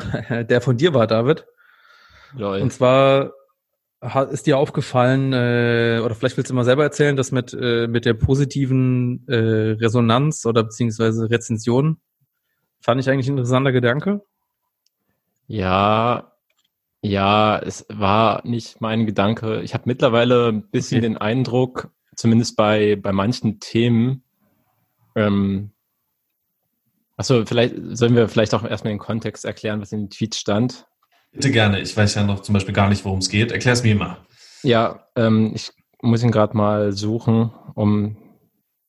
[0.30, 1.46] der von dir war, David.
[2.32, 2.60] Lol.
[2.60, 3.34] Und zwar
[4.32, 8.04] ist dir aufgefallen, äh, oder vielleicht willst du mal selber erzählen, dass mit, äh, mit
[8.04, 12.00] der positiven äh, Resonanz oder beziehungsweise Rezension
[12.80, 14.22] fand ich eigentlich ein interessanter Gedanke.
[15.46, 16.32] Ja,
[17.02, 19.62] ja, es war nicht mein Gedanke.
[19.62, 21.08] Ich habe mittlerweile ein bisschen okay.
[21.08, 24.24] den Eindruck, zumindest bei, bei manchen Themen,
[25.14, 25.70] ähm,
[27.16, 30.86] achso, vielleicht sollen wir vielleicht auch erstmal den Kontext erklären, was in den Tweets stand.
[31.32, 31.80] Bitte gerne.
[31.80, 33.52] Ich weiß ja noch zum Beispiel gar nicht, worum es geht.
[33.52, 34.18] Erklär es mir mal.
[34.62, 38.16] Ja, ähm, ich muss ihn gerade mal suchen, um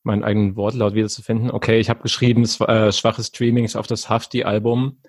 [0.03, 1.51] meinen eigenen Wortlaut wiederzufinden.
[1.51, 5.01] Okay, ich habe geschrieben, äh, schwache Streamings auf das Hafti-Album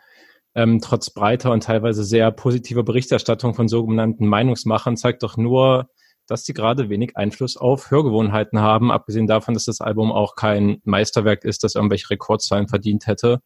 [0.54, 5.88] ähm, trotz breiter und teilweise sehr positiver Berichterstattung von sogenannten Meinungsmachern zeigt doch nur,
[6.26, 10.80] dass sie gerade wenig Einfluss auf Hörgewohnheiten haben, abgesehen davon, dass das Album auch kein
[10.84, 13.40] Meisterwerk ist, das irgendwelche Rekordzahlen verdient hätte.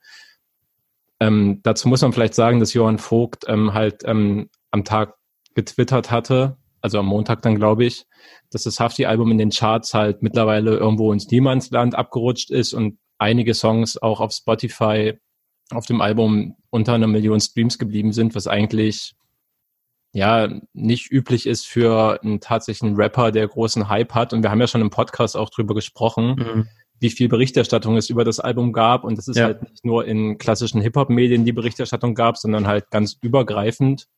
[1.20, 5.14] Ähm, dazu muss man vielleicht sagen, dass Johann Vogt ähm, halt ähm, am Tag
[5.54, 8.04] getwittert hatte, also am Montag dann glaube ich,
[8.50, 13.54] dass das Hafti-Album in den Charts halt mittlerweile irgendwo ins Niemandsland abgerutscht ist und einige
[13.54, 15.14] Songs auch auf Spotify
[15.70, 19.14] auf dem Album unter einer Million Streams geblieben sind, was eigentlich
[20.12, 24.32] ja nicht üblich ist für einen tatsächlichen Rapper, der großen Hype hat.
[24.32, 26.68] Und wir haben ja schon im Podcast auch drüber gesprochen, mhm.
[26.98, 29.04] wie viel Berichterstattung es über das Album gab.
[29.04, 29.44] Und es ist ja.
[29.44, 34.08] halt nicht nur in klassischen Hip-Hop-Medien die Berichterstattung gab, sondern halt ganz übergreifend.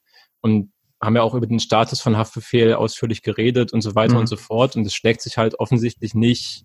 [0.40, 4.20] Und haben ja auch über den Status von Haftbefehl ausführlich geredet und so weiter mhm.
[4.20, 4.76] und so fort.
[4.76, 6.64] Und es schlägt sich halt offensichtlich nicht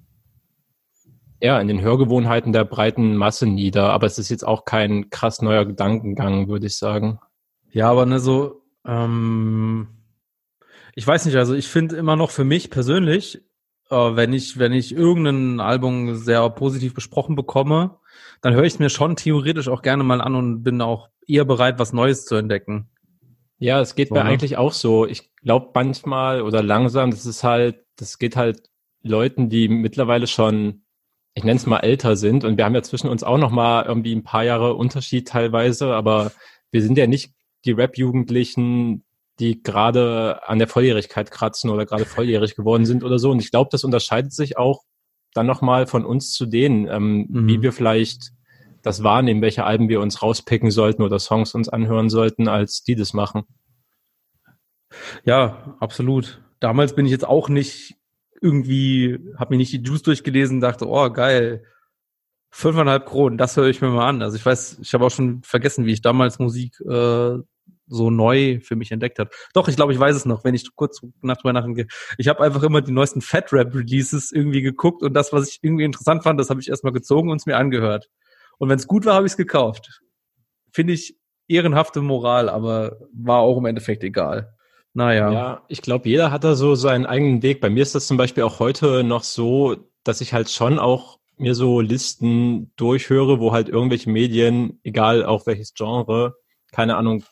[1.41, 3.91] ja, in den Hörgewohnheiten der breiten Masse nieder.
[3.91, 7.19] Aber es ist jetzt auch kein krass neuer Gedankengang, würde ich sagen.
[7.71, 9.88] Ja, aber ne, so, ähm,
[10.95, 13.41] ich weiß nicht, also ich finde immer noch für mich persönlich,
[13.89, 17.97] äh, wenn ich, wenn ich irgendein Album sehr positiv besprochen bekomme,
[18.41, 21.45] dann höre ich es mir schon theoretisch auch gerne mal an und bin auch eher
[21.45, 22.89] bereit, was Neues zu entdecken.
[23.58, 24.30] Ja, es geht so, mir ne?
[24.30, 25.06] eigentlich auch so.
[25.06, 28.69] Ich glaube manchmal oder langsam, das ist halt, das geht halt
[29.04, 30.81] Leuten, die mittlerweile schon
[31.34, 33.86] ich nenne es mal älter sind und wir haben ja zwischen uns auch noch mal
[33.86, 36.32] irgendwie ein paar Jahre Unterschied teilweise, aber
[36.72, 37.34] wir sind ja nicht
[37.65, 39.04] die Rap-Jugendlichen,
[39.39, 43.32] die gerade an der Volljährigkeit kratzen oder gerade volljährig geworden sind oder so.
[43.32, 44.84] Und ich glaube, das unterscheidet sich auch
[45.34, 47.48] dann noch mal von uns zu denen, ähm, mhm.
[47.48, 48.32] wie wir vielleicht
[48.82, 52.96] das wahrnehmen, welche Alben wir uns rauspicken sollten oder Songs uns anhören sollten, als die
[52.96, 53.44] das machen.
[55.24, 56.41] Ja, absolut.
[56.60, 57.96] Damals bin ich jetzt auch nicht
[58.41, 61.63] irgendwie, habe mir nicht die Juice durchgelesen, dachte, oh geil,
[62.49, 64.21] fünfeinhalb Kronen, das höre ich mir mal an.
[64.21, 67.38] Also ich weiß, ich habe auch schon vergessen, wie ich damals Musik äh,
[67.88, 69.30] so neu für mich entdeckt habe.
[69.54, 71.88] Doch, ich glaube, ich weiß es noch, wenn ich kurz nach drüber nachdenke.
[72.17, 75.60] Ich habe einfach immer die neuesten Fat Rap Releases irgendwie geguckt und das, was ich
[75.62, 78.10] irgendwie interessant fand, das habe ich erstmal gezogen und es mir angehört.
[78.58, 80.01] Und wenn es gut war, habe ich es gekauft.
[80.71, 84.54] Finde ich ehrenhafte Moral, aber war auch im Endeffekt egal.
[84.93, 85.32] Naja.
[85.32, 87.62] Ja, ich glaube, jeder hat da so seinen eigenen Weg.
[87.62, 91.19] Bei mir ist das zum Beispiel auch heute noch so, dass ich halt schon auch
[91.38, 96.36] mir so Listen durchhöre, wo halt irgendwelche Medien, egal auch welches Genre,
[96.71, 97.23] keine Ahnung,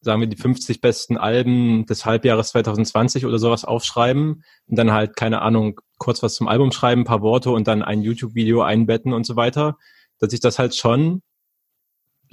[0.00, 5.14] sagen wir die 50 besten Alben des Halbjahres 2020 oder sowas aufschreiben und dann halt,
[5.16, 9.12] keine Ahnung, kurz was zum Album schreiben, ein paar Worte und dann ein YouTube-Video einbetten
[9.12, 9.76] und so weiter,
[10.18, 11.22] dass ich das halt schon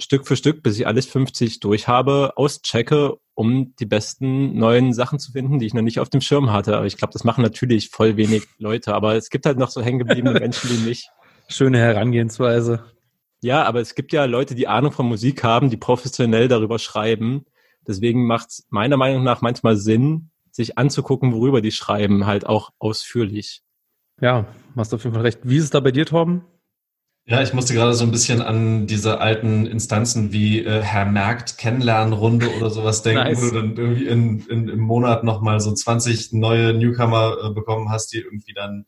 [0.00, 5.18] Stück für Stück, bis ich alles 50 durch habe, auschecke, um die besten neuen Sachen
[5.18, 6.76] zu finden, die ich noch nicht auf dem Schirm hatte.
[6.76, 8.94] Aber ich glaube, das machen natürlich voll wenig Leute.
[8.94, 11.08] Aber es gibt halt noch so hängengebliebene Menschen wie mich.
[11.48, 12.84] Schöne Herangehensweise.
[13.42, 17.46] Ja, aber es gibt ja Leute, die Ahnung von Musik haben, die professionell darüber schreiben.
[17.86, 22.70] Deswegen macht es meiner Meinung nach manchmal Sinn, sich anzugucken, worüber die schreiben, halt auch
[22.78, 23.62] ausführlich.
[24.20, 25.40] Ja, hast du auf jeden Fall recht.
[25.42, 26.44] Wie ist es da bei dir, Torben?
[27.26, 31.58] Ja, ich musste gerade so ein bisschen an diese alten Instanzen wie äh, Herr Merkt
[31.58, 33.40] Kennenlernrunde oder sowas denken, nice.
[33.40, 37.90] wo du dann irgendwie in, in, im Monat nochmal so 20 neue Newcomer äh, bekommen
[37.90, 38.84] hast, die irgendwie dann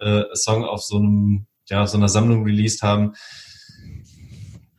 [0.00, 3.12] äh, Song auf so einem, ja, auf so einer Sammlung released haben.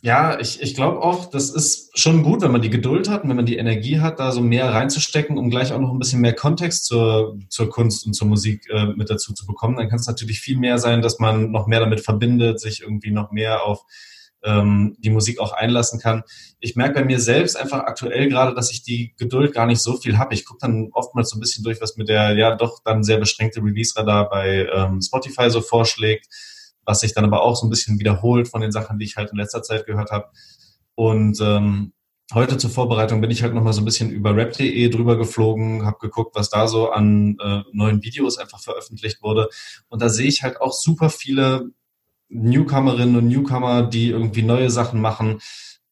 [0.05, 3.29] Ja, ich, ich glaube auch, das ist schon gut, wenn man die Geduld hat und
[3.29, 6.21] wenn man die Energie hat, da so mehr reinzustecken, um gleich auch noch ein bisschen
[6.21, 9.77] mehr Kontext zur, zur Kunst und zur Musik äh, mit dazu zu bekommen.
[9.77, 13.09] Dann kann es natürlich viel mehr sein, dass man noch mehr damit verbindet, sich irgendwie
[13.09, 13.83] noch mehr auf
[14.43, 16.21] ähm, die Musik auch einlassen kann.
[16.59, 19.97] Ich merke bei mir selbst einfach aktuell gerade, dass ich die Geduld gar nicht so
[19.97, 20.35] viel habe.
[20.35, 23.17] Ich gucke dann oftmals so ein bisschen durch, was mit der ja doch dann sehr
[23.17, 26.27] beschränkte Release-Radar bei ähm, Spotify so vorschlägt
[26.85, 29.31] was sich dann aber auch so ein bisschen wiederholt von den Sachen, die ich halt
[29.31, 30.29] in letzter Zeit gehört habe.
[30.95, 31.93] Und ähm,
[32.33, 35.97] heute zur Vorbereitung bin ich halt nochmal so ein bisschen über rap.de drüber geflogen, habe
[35.99, 39.49] geguckt, was da so an äh, neuen Videos einfach veröffentlicht wurde.
[39.89, 41.71] Und da sehe ich halt auch super viele
[42.29, 45.39] Newcomerinnen und Newcomer, die irgendwie neue Sachen machen,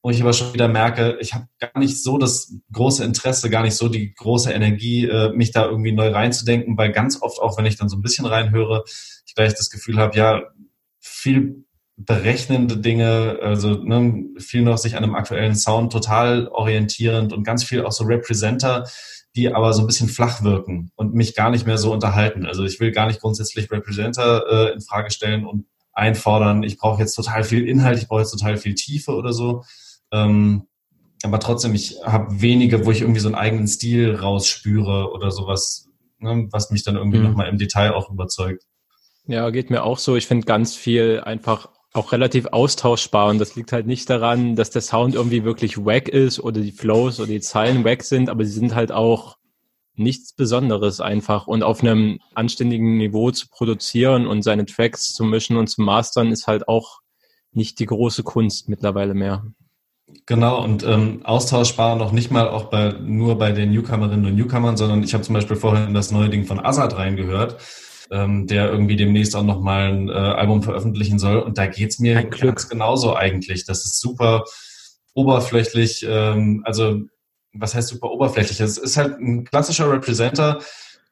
[0.02, 3.64] wo ich aber schon wieder merke, ich habe gar nicht so das große Interesse, gar
[3.64, 7.58] nicht so die große Energie, äh, mich da irgendwie neu reinzudenken, weil ganz oft auch,
[7.58, 8.84] wenn ich dann so ein bisschen reinhöre,
[9.26, 10.42] ich gleich das Gefühl habe, ja,
[11.04, 11.66] viel
[11.98, 17.64] berechnende Dinge, also ne, viel noch sich an einem aktuellen Sound total orientierend und ganz
[17.64, 18.86] viel auch so Representer,
[19.36, 22.46] die aber so ein bisschen flach wirken und mich gar nicht mehr so unterhalten.
[22.46, 27.02] Also ich will gar nicht grundsätzlich Representer äh, in Frage stellen und einfordern, ich brauche
[27.02, 29.64] jetzt total viel Inhalt, ich brauche jetzt total viel Tiefe oder so.
[30.12, 30.68] Ähm,
[31.24, 35.90] aber trotzdem, ich habe wenige, wo ich irgendwie so einen eigenen Stil rausspüre oder sowas,
[36.20, 37.26] ne, was mich dann irgendwie mhm.
[37.26, 38.64] nochmal im Detail auch überzeugt.
[39.26, 40.16] Ja, geht mir auch so.
[40.16, 44.72] Ich finde ganz viel einfach auch relativ austauschbar und das liegt halt nicht daran, dass
[44.72, 48.44] der Sound irgendwie wirklich wack ist oder die Flows oder die Zeilen wack sind, aber
[48.46, 49.38] sie sind halt auch
[49.96, 55.56] nichts Besonderes einfach und auf einem anständigen Niveau zu produzieren und seine Tracks zu mischen
[55.56, 57.02] und zu mastern ist halt auch
[57.52, 59.46] nicht die große Kunst mittlerweile mehr.
[60.26, 64.78] Genau, und ähm, austauschbar noch nicht mal auch bei, nur bei den Newcomerinnen und Newcomern,
[64.78, 67.58] sondern ich habe zum Beispiel vorhin das neue Ding von Azad reingehört
[68.14, 71.40] ähm, der irgendwie demnächst auch nochmal ein äh, Album veröffentlichen soll.
[71.40, 73.66] Und da geht's mir ein ganz genauso eigentlich.
[73.66, 74.46] Das ist super
[75.16, 77.02] oberflächlich, ähm, also
[77.54, 78.60] was heißt super oberflächlich?
[78.60, 80.60] Es ist halt ein klassischer Representer,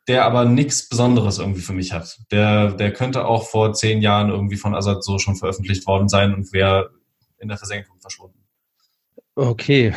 [0.08, 2.20] der aber nichts Besonderes irgendwie für mich hat.
[2.32, 6.34] Der, der könnte auch vor zehn Jahren irgendwie von Assad so schon veröffentlicht worden sein
[6.34, 6.92] und wäre
[7.40, 8.40] in der Versenkung verschwunden.
[9.36, 9.94] Okay.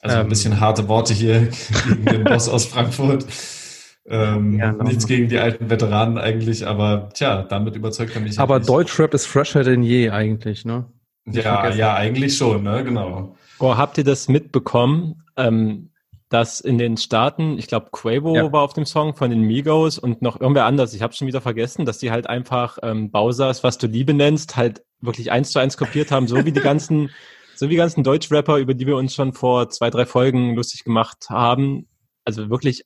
[0.00, 1.48] Also ein ähm, bisschen harte Worte hier
[1.88, 3.26] gegen den Boss aus Frankfurt.
[4.04, 8.38] Ähm, ja, nichts gegen die alten Veteranen eigentlich, aber tja, damit überzeugt er mich.
[8.38, 10.86] Aber Deutschrap ist fresher denn je eigentlich, ne?
[11.26, 12.82] ja, ja, eigentlich schon, ne?
[12.82, 13.36] Genau.
[13.60, 15.22] Oh, habt ihr das mitbekommen?
[15.36, 15.90] Ähm,
[16.32, 18.50] dass in den Staaten, ich glaube, Quavo ja.
[18.50, 21.42] war auf dem Song von den Migos und noch irgendwer anders, ich habe schon wieder
[21.42, 25.58] vergessen, dass die halt einfach ähm, Bowsers, was du Liebe nennst, halt wirklich eins zu
[25.58, 27.10] eins kopiert haben, so wie die ganzen,
[27.54, 30.84] so wie die ganzen Deutschrapper, über die wir uns schon vor zwei, drei Folgen lustig
[30.84, 31.86] gemacht haben.
[32.24, 32.84] Also wirklich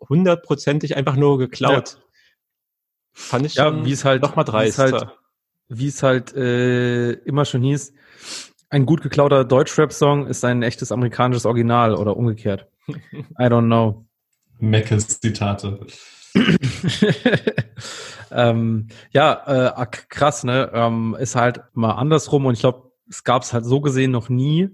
[0.00, 1.94] hundertprozentig einfach nur geklaut.
[1.94, 2.02] Ja.
[3.12, 4.78] Fand ich ja, wie es halt noch mal dreist.
[4.78, 5.08] Wie es halt,
[5.68, 7.94] wie es halt äh, immer schon hieß,
[8.68, 12.66] ein gut geklauter Deutschrap-Song ist ein echtes amerikanisches Original oder umgekehrt.
[12.88, 14.06] I don't know.
[14.58, 15.86] Meckes Zitate.
[18.30, 20.70] ähm, ja, äh, krass, ne?
[20.72, 24.28] Ähm, ist halt mal andersrum und ich glaube, es gab es halt so gesehen noch
[24.28, 24.70] nie.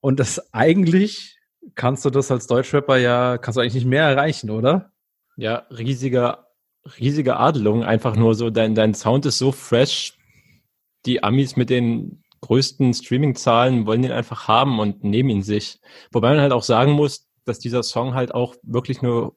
[0.00, 1.38] Und das eigentlich
[1.74, 4.92] kannst du das als Deutschrapper ja, kannst du eigentlich nicht mehr erreichen, oder?
[5.36, 6.48] Ja, riesiger,
[6.98, 7.84] riesige Adelung.
[7.84, 10.18] Einfach nur so, dein, dein Sound ist so fresh.
[11.06, 15.80] Die Amis mit den größten Streaming-Zahlen wollen den einfach haben und nehmen ihn sich.
[16.10, 19.32] Wobei man halt auch sagen muss, dass dieser Song halt auch wirklich eine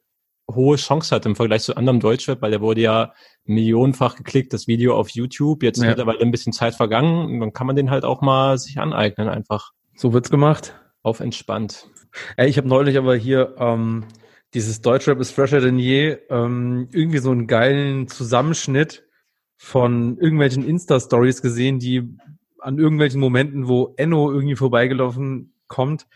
[0.50, 4.66] hohe Chance hat im Vergleich zu anderem Deutschrap, weil der wurde ja millionenfach geklickt, das
[4.66, 5.62] Video auf YouTube.
[5.62, 5.88] Jetzt ja.
[5.88, 7.40] mittlerweile ein bisschen Zeit vergangen.
[7.40, 9.72] Dann kann man den halt auch mal sich aneignen einfach.
[9.94, 10.74] So wird's gemacht.
[11.02, 11.88] Auf entspannt.
[12.36, 14.04] Ey, ich habe neulich aber hier ähm,
[14.54, 19.04] dieses Deutschrap ist fresher denn je, ähm, irgendwie so einen geilen Zusammenschnitt
[19.56, 22.16] von irgendwelchen Insta-Stories gesehen, die
[22.60, 26.06] an irgendwelchen Momenten, wo Enno irgendwie vorbeigelaufen kommt,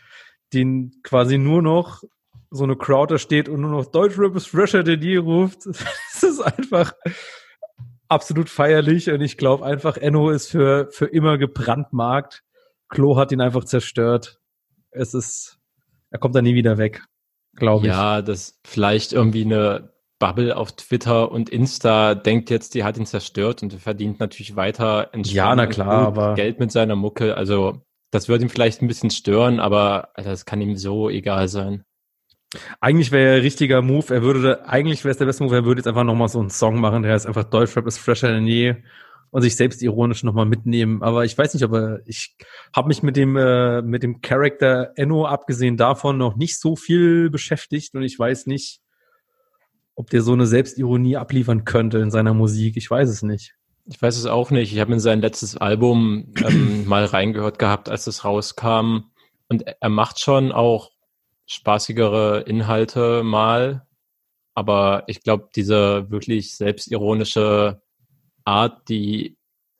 [0.53, 2.03] den quasi nur noch
[2.49, 5.65] so eine Crowd da steht und nur noch Deutschrap ist fresher denn je ruft.
[6.21, 6.93] Das ist einfach
[8.09, 12.43] absolut feierlich und ich glaube einfach, Enno ist für, für immer gebrandmarkt.
[12.89, 14.41] Klo hat ihn einfach zerstört.
[14.91, 15.58] Es ist,
[16.11, 17.03] er kommt da nie wieder weg,
[17.55, 17.93] glaube ich.
[17.93, 23.05] Ja, das vielleicht irgendwie eine Bubble auf Twitter und Insta denkt jetzt, die hat ihn
[23.05, 27.37] zerstört und er verdient natürlich weiter ja, na klar, aber Geld mit seiner Mucke.
[27.37, 31.47] Also das würde ihn vielleicht ein bisschen stören, aber Alter, das kann ihm so egal
[31.47, 31.83] sein.
[32.81, 34.13] Eigentlich wäre er richtiger Move.
[34.13, 35.55] Er würde, eigentlich wäre es der beste Move.
[35.55, 38.29] Er würde jetzt einfach nochmal so einen Song machen, der heißt einfach Deutschrap ist fresher
[38.29, 38.75] denn je
[39.31, 41.03] und sich selbst ironisch nochmal mitnehmen.
[41.03, 42.35] Aber ich weiß nicht, aber ich
[42.75, 47.29] habe mich mit dem äh, mit dem Charakter Enno abgesehen davon noch nicht so viel
[47.29, 48.81] beschäftigt und ich weiß nicht,
[49.95, 52.77] ob der so eine Selbstironie abliefern könnte in seiner Musik.
[52.77, 53.55] Ich weiß es nicht.
[53.85, 54.71] Ich weiß es auch nicht.
[54.71, 59.11] Ich habe in sein letztes Album ähm, mal reingehört gehabt, als es rauskam.
[59.49, 60.91] Und er macht schon auch
[61.47, 63.87] spaßigere Inhalte mal.
[64.53, 67.81] Aber ich glaube, diese wirklich selbstironische
[68.49, 69.37] Art, die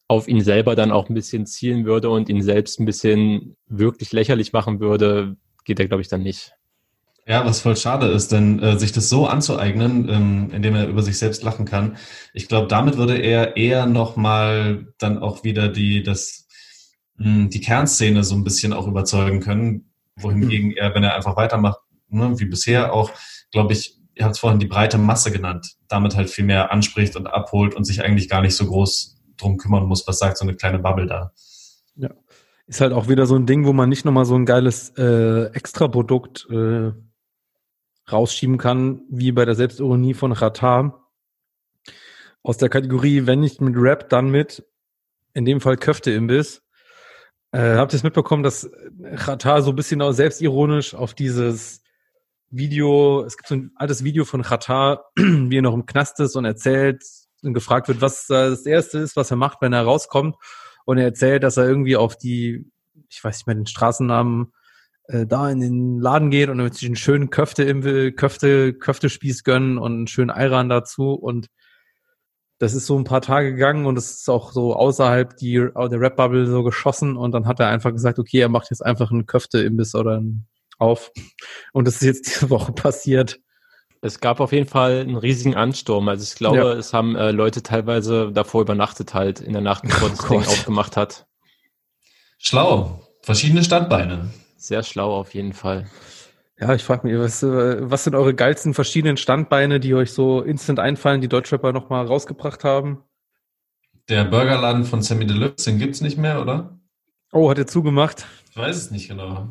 [0.08, 4.12] auf ihn selber dann auch ein bisschen zielen würde und ihn selbst ein bisschen wirklich
[4.12, 6.54] lächerlich machen würde, geht er, glaube ich, dann nicht.
[7.28, 11.04] Ja, was voll schade ist, denn äh, sich das so anzueignen, ähm, indem er über
[11.04, 11.98] sich selbst lachen kann,
[12.34, 16.48] ich glaube, damit würde er eher nochmal dann auch wieder die, das,
[17.18, 21.36] mh, hm, die Kernszene so ein bisschen auch überzeugen können, wohingegen er, wenn er einfach
[21.36, 23.12] weitermacht, ne, wie bisher auch,
[23.52, 27.16] glaube ich, ihr habt es vorhin die breite Masse genannt, damit halt viel mehr anspricht
[27.16, 30.44] und abholt und sich eigentlich gar nicht so groß drum kümmern muss, was sagt so
[30.44, 31.32] eine kleine Bubble da.
[31.96, 32.10] Ja.
[32.68, 35.46] Ist halt auch wieder so ein Ding, wo man nicht nochmal so ein geiles äh,
[35.54, 36.92] Extraprodukt äh,
[38.12, 41.10] rausschieben kann, wie bei der Selbstironie von Ratar.
[42.44, 44.66] Aus der Kategorie, wenn nicht mit Rap, dann mit,
[45.34, 46.62] in dem Fall Köfte-Imbiss.
[47.52, 48.70] Äh, habt ihr es mitbekommen, dass
[49.02, 51.82] Ratar so ein bisschen auch selbstironisch auf dieses
[52.52, 56.36] Video, es gibt so ein altes Video von Ratar, wie er noch im Knast ist
[56.36, 57.04] und erzählt
[57.44, 60.36] und gefragt wird, was das Erste ist, was er macht, wenn er rauskommt.
[60.86, 62.66] Und er erzählt, dass er irgendwie auf die,
[63.10, 64.52] ich weiß nicht mehr den Straßennamen,
[65.08, 67.82] äh, da in den Laden geht und dann wird sich einen schönen Köfte im
[68.16, 71.14] Köfte, Köftespieß gönnen und einen schönen Eiran dazu.
[71.14, 71.48] Und
[72.60, 76.02] das ist so ein paar Tage gegangen und es ist auch so außerhalb die, der
[76.02, 79.26] Rap-Bubble so geschossen und dann hat er einfach gesagt, okay, er macht jetzt einfach einen
[79.26, 80.48] Köfte-Imbiss oder einen
[80.80, 81.12] auf.
[81.74, 83.40] Und das ist jetzt diese Woche passiert.
[84.02, 86.08] Es gab auf jeden Fall einen riesigen Ansturm.
[86.08, 86.74] Also ich glaube, ja.
[86.74, 90.40] es haben äh, Leute teilweise davor übernachtet halt in der Nacht, bevor das oh Ding
[90.40, 91.28] aufgemacht hat.
[92.38, 93.06] Schlau.
[93.22, 94.30] Verschiedene Standbeine.
[94.56, 95.88] Sehr schlau auf jeden Fall.
[96.60, 100.42] Ja, ich frage mich, was, äh, was sind eure geilsten verschiedenen Standbeine, die euch so
[100.42, 103.04] instant einfallen, die Deutschrapper nochmal rausgebracht haben?
[104.10, 106.80] Der Burgerladen von Sammy Deluxe, den gibt's nicht mehr, oder?
[107.32, 108.26] Oh, hat er zugemacht?
[108.50, 109.50] Ich weiß es nicht genau.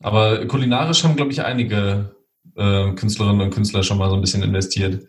[0.00, 2.16] Aber kulinarisch haben, glaube ich, einige
[2.54, 5.06] äh, Künstlerinnen und Künstler schon mal so ein bisschen investiert.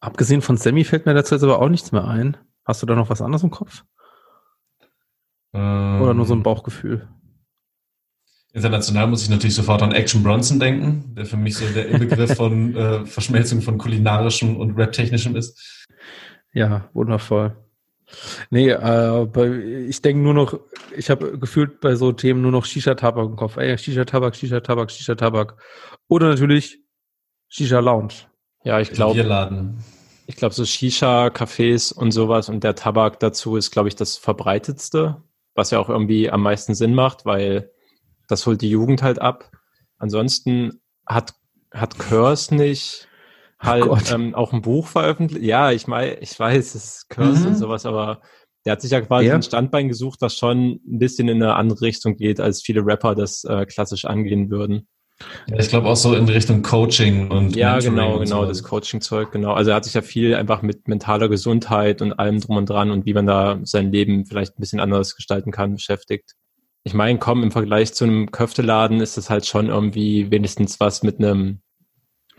[0.00, 2.36] Abgesehen von Sammy fällt mir dazu jetzt aber auch nichts mehr ein.
[2.64, 3.84] Hast du da noch was anderes im Kopf?
[5.52, 7.08] Ähm, Oder nur so ein Bauchgefühl?
[8.52, 12.34] International muss ich natürlich sofort an Action Bronson denken, der für mich so der Inbegriff
[12.34, 15.86] von äh, Verschmelzung von kulinarischem und Rap-technischem ist.
[16.52, 17.56] Ja, wundervoll.
[18.50, 20.58] Nee, äh, ich denke nur noch,
[20.96, 23.56] ich habe gefühlt bei so Themen nur noch Shisha-Tabak im Kopf.
[23.56, 25.56] Ey, Shisha-Tabak, Shisha-Tabak, Shisha-Tabak.
[26.08, 26.80] Oder natürlich
[27.48, 28.14] Shisha-Lounge.
[28.64, 29.74] Ja, ich glaube.
[30.26, 35.24] Ich glaube, so Shisha-Cafés und sowas und der Tabak dazu ist, glaube ich, das verbreitetste,
[35.56, 37.72] was ja auch irgendwie am meisten Sinn macht, weil
[38.28, 39.50] das holt die Jugend halt ab.
[39.98, 41.34] Ansonsten hat,
[41.72, 43.08] hat Curse nicht
[43.60, 45.44] halt ähm, auch ein Buch veröffentlicht.
[45.44, 47.46] Ja, ich meine, ich weiß, es ist Curse mhm.
[47.48, 48.20] und sowas, aber
[48.64, 49.34] der hat sich ja quasi ja.
[49.34, 53.14] ein Standbein gesucht, was schon ein bisschen in eine andere Richtung geht, als viele Rapper
[53.14, 54.88] das äh, klassisch angehen würden.
[55.48, 58.48] Ja, ich glaube auch so in Richtung Coaching und ja, Mentoring genau, und genau, so.
[58.48, 59.52] das Coaching-Zeug, genau.
[59.52, 62.90] Also er hat sich ja viel einfach mit mentaler Gesundheit und allem drum und dran
[62.90, 66.34] und wie man da sein Leben vielleicht ein bisschen anders gestalten kann, beschäftigt.
[66.84, 71.02] Ich meine, komm, im Vergleich zu einem Köfteladen ist das halt schon irgendwie wenigstens was
[71.02, 71.60] mit einem,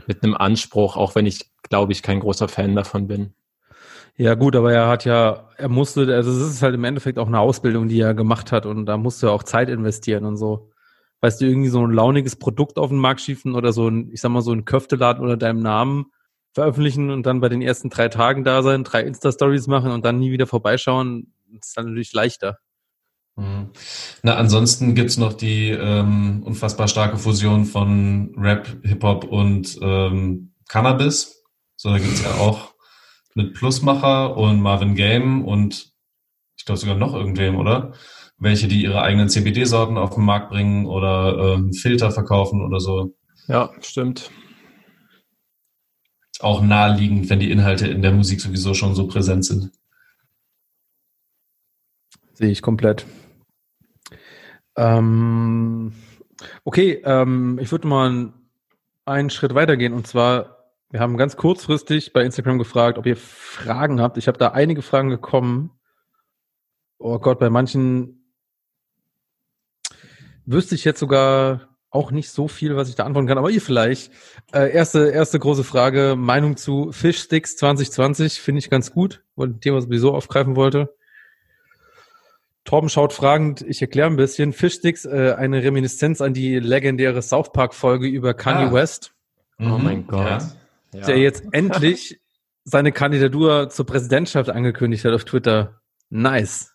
[0.07, 3.33] mit einem Anspruch, auch wenn ich, glaube ich, kein großer Fan davon bin.
[4.17, 7.27] Ja, gut, aber er hat ja, er musste, also es ist halt im Endeffekt auch
[7.27, 10.69] eine Ausbildung, die er gemacht hat und da musste er auch Zeit investieren und so.
[11.21, 14.21] Weißt du, irgendwie so ein launiges Produkt auf den Markt schiefen oder so ein, ich
[14.21, 16.07] sag mal, so ein Köfteladen unter deinem Namen
[16.53, 20.19] veröffentlichen und dann bei den ersten drei Tagen da sein, drei Insta-Stories machen und dann
[20.19, 22.59] nie wieder vorbeischauen, ist dann natürlich leichter.
[23.41, 23.69] Mhm.
[24.21, 31.43] Na, ansonsten gibt's noch die ähm, unfassbar starke Fusion von Rap, Hip-Hop und ähm, Cannabis.
[31.75, 32.75] So, da gibt's ja auch
[33.33, 35.91] mit Plusmacher und Marvin Game und
[36.55, 37.93] ich glaube sogar noch irgendwem, oder?
[38.37, 43.15] Welche, die ihre eigenen CBD-Sorten auf den Markt bringen oder ähm, Filter verkaufen oder so.
[43.47, 44.29] Ja, stimmt.
[46.39, 49.71] Auch naheliegend, wenn die Inhalte in der Musik sowieso schon so präsent sind.
[52.33, 53.05] Sehe ich komplett.
[54.75, 55.93] Ähm,
[56.63, 58.33] okay, ähm, ich würde mal
[59.05, 64.01] einen Schritt weitergehen und zwar, wir haben ganz kurzfristig bei Instagram gefragt, ob ihr Fragen
[64.01, 64.17] habt.
[64.17, 65.71] Ich habe da einige Fragen gekommen.
[66.97, 68.35] Oh Gott, bei manchen
[70.45, 73.61] wüsste ich jetzt sogar auch nicht so viel, was ich da antworten kann, aber ihr
[73.61, 74.11] vielleicht.
[74.53, 79.59] Äh, erste, erste große Frage, Meinung zu Fishsticks 2020, finde ich ganz gut, weil ein
[79.59, 80.95] Thema sowieso aufgreifen wollte.
[82.63, 84.53] Torben schaut fragend, ich erkläre ein bisschen.
[84.53, 88.73] Fishsticks, äh, eine Reminiszenz an die legendäre South Park-Folge über Kanye Ah.
[88.73, 89.13] West,
[89.59, 90.43] Oh Mhm, mein Gott.
[90.93, 91.05] ja.
[91.05, 92.19] Der jetzt endlich
[92.63, 95.81] seine Kandidatur zur Präsidentschaft angekündigt hat auf Twitter.
[96.09, 96.73] Nice.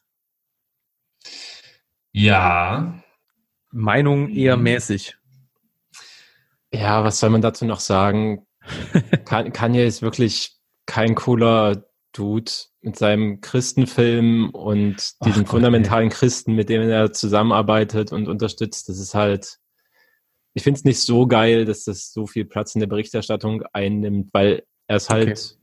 [2.13, 3.03] Ja,
[3.71, 4.63] Meinung eher Mhm.
[4.65, 5.17] mäßig.
[6.73, 8.47] Ja, was soll man dazu noch sagen?
[9.25, 10.57] Kan- Kanye ist wirklich
[10.87, 12.51] kein cooler Dude
[12.87, 18.89] mit seinem Christenfilm und diesen Gott, fundamentalen Christen, mit denen er zusammenarbeitet und unterstützt.
[18.89, 19.57] Das ist halt,
[20.55, 24.31] ich finde es nicht so geil, dass das so viel Platz in der Berichterstattung einnimmt,
[24.33, 25.59] weil er ist halt,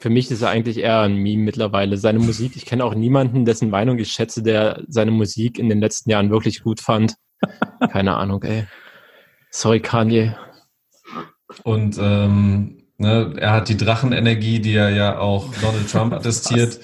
[0.00, 1.96] für mich ist er eigentlich eher ein Meme mittlerweile.
[1.96, 5.78] Seine Musik, ich kenne auch niemanden, dessen Meinung ich schätze, der seine Musik in den
[5.78, 7.14] letzten Jahren wirklich gut fand.
[7.92, 8.66] Keine Ahnung, ey.
[9.50, 10.34] Sorry, Kanye.
[11.62, 16.80] Und ähm, ne, er hat die Drachenenergie, die er ja auch Donald Trump attestiert.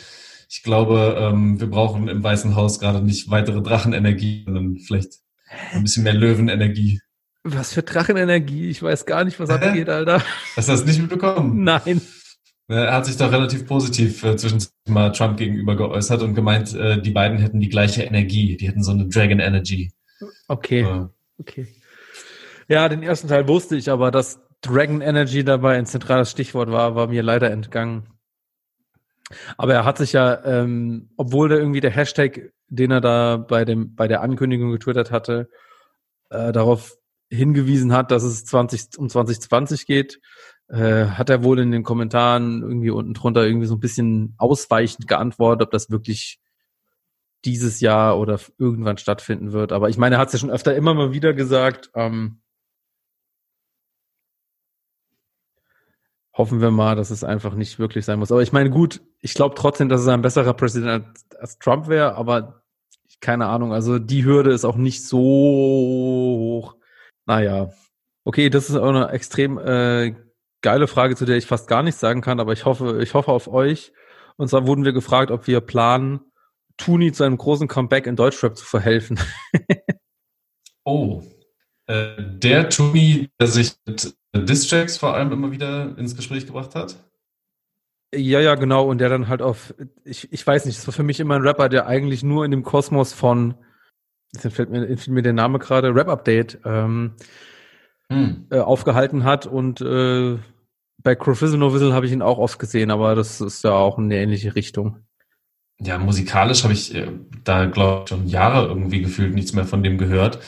[0.49, 5.15] Ich glaube, ähm, wir brauchen im Weißen Haus gerade nicht weitere Drachenenergie, sondern vielleicht
[5.73, 7.01] ein bisschen mehr Löwenenergie.
[7.45, 8.69] Was für Drachenenergie?
[8.71, 10.23] Ich weiß gar nicht, was abgeht, Alter.
[10.57, 11.63] Hast du das nicht mitbekommen?
[11.63, 12.01] Nein.
[12.69, 17.01] Er hat sich doch relativ positiv äh, zwischendurch mal Trump gegenüber geäußert und gemeint, äh,
[17.01, 18.57] die beiden hätten die gleiche Energie.
[18.57, 19.93] Die hätten so eine Dragon Energy.
[20.49, 21.07] Okay, Äh,
[21.39, 21.69] okay.
[22.69, 26.95] Ja, den ersten Teil wusste ich, aber dass Dragon Energy dabei ein zentrales Stichwort war,
[26.95, 28.09] war mir leider entgangen.
[29.57, 33.65] Aber er hat sich ja, ähm, obwohl der irgendwie der Hashtag, den er da bei
[33.65, 35.49] dem bei der Ankündigung getwittert hatte,
[36.31, 36.97] äh, darauf
[37.29, 40.21] hingewiesen hat, dass es 20 um 2020 geht,
[40.69, 45.09] äh, hat er wohl in den Kommentaren irgendwie unten drunter irgendwie so ein bisschen ausweichend
[45.09, 46.41] geantwortet, ob das wirklich
[47.45, 49.73] dieses Jahr oder irgendwann stattfinden wird.
[49.73, 51.91] Aber ich meine, er hat es ja schon öfter immer mal wieder gesagt.
[51.95, 52.41] Ähm,
[56.37, 58.31] hoffen wir mal, dass es einfach nicht wirklich sein muss.
[58.31, 61.07] Aber ich meine, gut, ich glaube trotzdem, dass es ein besserer Präsident
[61.39, 62.63] als, Trump wäre, aber
[63.21, 66.77] keine Ahnung, also die Hürde ist auch nicht so hoch.
[67.25, 67.71] Naja.
[68.25, 70.15] Okay, das ist auch eine extrem äh,
[70.61, 73.33] geile Frage, zu der ich fast gar nichts sagen kann, aber ich hoffe, ich hoffe
[73.33, 73.93] auf euch.
[74.37, 76.21] Und zwar wurden wir gefragt, ob wir planen,
[76.77, 79.19] Tuni zu einem großen Comeback in Deutschrap zu verhelfen.
[80.89, 81.21] Oh.
[81.87, 86.97] Äh, der Tumi, der sich mit Distracks vor allem immer wieder ins Gespräch gebracht hat.
[88.15, 88.87] Ja, ja, genau.
[88.89, 89.75] Und der dann halt auf,
[90.05, 92.51] ich, ich weiß nicht, das war für mich immer ein Rapper, der eigentlich nur in
[92.51, 93.55] dem Kosmos von,
[94.33, 97.13] jetzt fällt mir, fällt mir der Name gerade, Rap Update, ähm,
[98.09, 98.47] Hm.
[98.51, 99.47] äh, aufgehalten hat.
[99.47, 100.39] Und äh,
[101.03, 103.99] bei Crofizzle No Whistle habe ich ihn auch oft gesehen, aber das ist ja auch
[103.99, 104.99] in eine ähnliche Richtung.
[105.81, 107.09] Ja, musikalisch habe ich äh,
[107.45, 110.39] da, glaube ich, schon Jahre irgendwie gefühlt nichts mehr von dem gehört.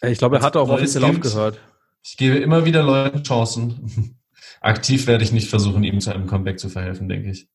[0.00, 1.58] Äh, Ich glaube, er hatte auch offiziell aufgehört.
[2.02, 4.16] Ich gebe immer wieder Leuten Chancen.
[4.60, 7.48] Aktiv werde ich nicht versuchen, ihm zu einem Comeback zu verhelfen, denke ich.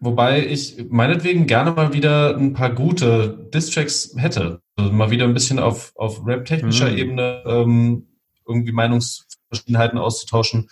[0.00, 4.60] Wobei ich meinetwegen gerne mal wieder ein paar gute Distracks hätte.
[4.76, 6.98] Also mal wieder ein bisschen auf, auf rap-technischer Mhm.
[6.98, 8.06] Ebene ähm,
[8.46, 10.68] irgendwie Meinungsverschiedenheiten auszutauschen.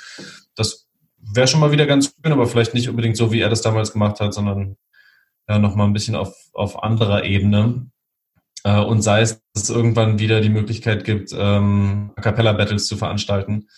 [0.54, 0.86] Das
[1.18, 3.92] wäre schon mal wieder ganz schön, aber vielleicht nicht unbedingt so, wie er das damals
[3.92, 4.76] gemacht hat, sondern
[5.48, 7.86] ja, noch mal ein bisschen auf, auf anderer Ebene.
[8.64, 12.86] Äh, und sei es, dass es irgendwann wieder die Möglichkeit gibt, ähm, A Cappella Battles
[12.86, 13.68] zu veranstalten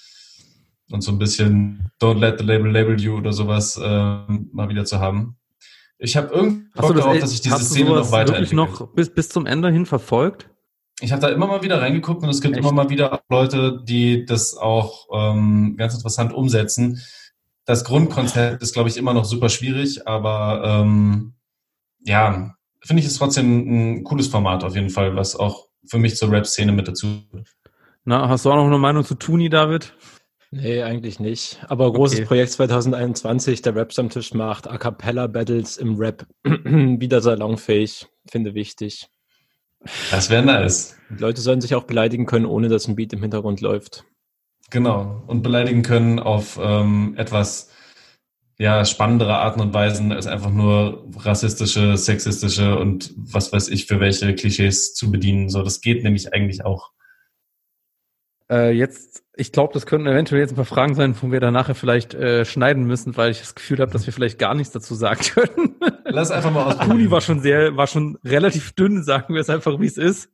[0.91, 4.85] und so ein bisschen Don't Let the Label Label You oder sowas äh, mal wieder
[4.85, 5.37] zu haben.
[5.99, 8.57] Ich habe irgendwie Bock das, darauf, dass ich diese Szene noch weiterentwickle.
[8.57, 10.49] noch bis, bis zum Ende hin verfolgt?
[11.01, 12.63] Ich habe da immer mal wieder reingeguckt und es gibt Echt?
[12.63, 17.03] immer mal wieder Leute, die das auch ähm, ganz interessant umsetzen.
[17.65, 21.35] Das Grundkonzept ist, glaube ich, immer noch super schwierig, aber ähm,
[22.01, 22.56] ja,
[22.87, 26.31] finde ich es trotzdem ein cooles Format auf jeden Fall, was auch für mich zur
[26.31, 27.23] Rap-Szene mit dazu.
[28.05, 29.95] Na, hast du auch noch eine Meinung zu Tuni, David?
[30.53, 31.59] Nee, eigentlich nicht.
[31.69, 32.27] Aber großes okay.
[32.27, 38.55] Projekt 2021, der Rap am Tisch macht, A Cappella Battles im Rap wieder salonfähig, finde
[38.55, 39.09] wichtig.
[40.11, 40.97] Das wäre nice.
[41.11, 44.05] Die Leute sollen sich auch beleidigen können, ohne dass ein Beat im Hintergrund läuft.
[44.71, 45.23] Genau.
[45.27, 47.71] Und beleidigen können auf ähm, etwas
[48.59, 54.01] ja, spannendere Arten und Weisen als einfach nur rassistische, sexistische und was weiß ich für
[54.01, 55.51] welche Klischees zu bedienen.
[55.51, 56.93] So, das geht nämlich eigentlich auch.
[58.51, 61.53] Äh, jetzt, ich glaube, das könnten eventuell jetzt ein paar Fragen sein, wo wir dann
[61.53, 64.73] nachher vielleicht äh, schneiden müssen, weil ich das Gefühl habe, dass wir vielleicht gar nichts
[64.73, 65.75] dazu sagen können.
[66.05, 66.79] Lass einfach mal aus.
[66.79, 70.31] Kuni war schon sehr, war schon relativ dünn, sagen wir es einfach, wie es ist.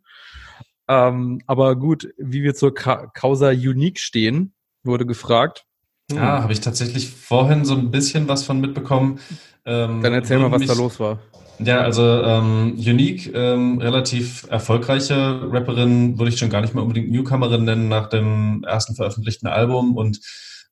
[0.89, 4.55] Ähm, aber gut, wie wir zur Ka Causa Unique stehen,
[4.85, 5.65] wurde gefragt.
[6.13, 6.23] Hm.
[6.23, 9.19] Ja, habe ich tatsächlich vorhin so ein bisschen was von mitbekommen.
[9.65, 11.19] Ähm, Dann erzähl mal, was mich, da los war.
[11.59, 17.11] Ja, also ähm, Unique, ähm, relativ erfolgreiche Rapperin, würde ich schon gar nicht mehr unbedingt
[17.11, 20.21] Newcomerin nennen nach dem ersten veröffentlichten Album und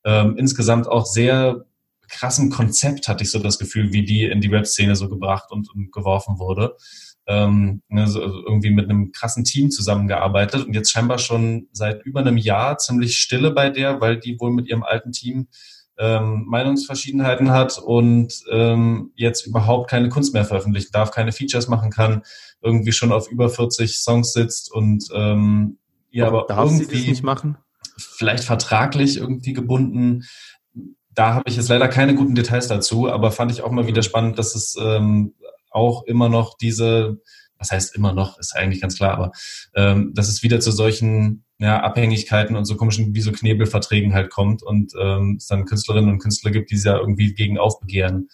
[0.05, 1.65] ähm, insgesamt auch sehr
[2.09, 5.71] krassen Konzept hatte ich so das Gefühl, wie die in die Rap-Szene so gebracht und,
[5.73, 6.77] und geworfen wurde.
[7.31, 12.37] Ähm, also irgendwie mit einem krassen Team zusammengearbeitet und jetzt scheinbar schon seit über einem
[12.37, 15.47] Jahr ziemlich stille bei der, weil die wohl mit ihrem alten Team
[15.97, 21.91] ähm, Meinungsverschiedenheiten hat und ähm, jetzt überhaupt keine Kunst mehr veröffentlichen darf, keine Features machen
[21.91, 22.23] kann,
[22.63, 25.79] irgendwie schon auf über 40 Songs sitzt und ähm,
[26.11, 27.15] ja, aber irgendwie?
[27.97, 30.25] Vielleicht vertraglich irgendwie gebunden.
[31.13, 34.03] Da habe ich jetzt leider keine guten Details dazu, aber fand ich auch mal wieder
[34.03, 35.35] spannend, dass es ähm,
[35.71, 37.21] auch immer noch diese,
[37.59, 39.33] was heißt immer noch, ist eigentlich ganz klar, aber
[39.75, 44.31] ähm, dass es wieder zu solchen ja, Abhängigkeiten und so komischen wie so Knebelverträgen halt
[44.31, 48.29] kommt und ähm, es dann Künstlerinnen und Künstler gibt, die sich ja irgendwie gegen aufbegehren,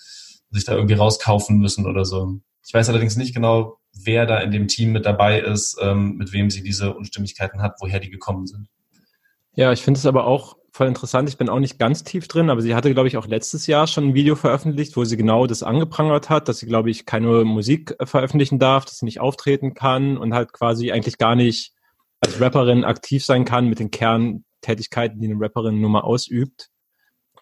[0.50, 2.40] sich da irgendwie rauskaufen müssen oder so.
[2.64, 6.32] Ich weiß allerdings nicht genau, wer da in dem Team mit dabei ist, ähm, mit
[6.32, 8.68] wem sie diese Unstimmigkeiten hat, woher die gekommen sind.
[9.54, 11.28] Ja, ich finde es aber auch voll interessant.
[11.28, 13.86] Ich bin auch nicht ganz tief drin, aber sie hatte, glaube ich, auch letztes Jahr
[13.86, 17.44] schon ein Video veröffentlicht, wo sie genau das angeprangert hat, dass sie, glaube ich, keine
[17.44, 21.72] Musik veröffentlichen darf, dass sie nicht auftreten kann und halt quasi eigentlich gar nicht
[22.20, 26.68] als Rapperin aktiv sein kann mit den Kerntätigkeiten, die eine Rapperin nun mal ausübt.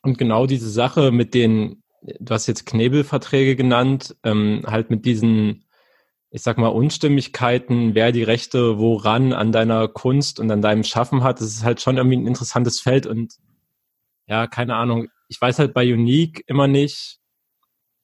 [0.02, 5.64] Und genau diese Sache mit den, du hast jetzt Knebelverträge genannt, ähm, halt mit diesen,
[6.34, 11.22] ich sag mal, Unstimmigkeiten, wer die Rechte woran an deiner Kunst und an deinem Schaffen
[11.22, 13.34] hat, das ist halt schon irgendwie ein interessantes Feld und
[14.26, 15.06] ja, keine Ahnung.
[15.28, 17.20] Ich weiß halt bei Unique immer nicht,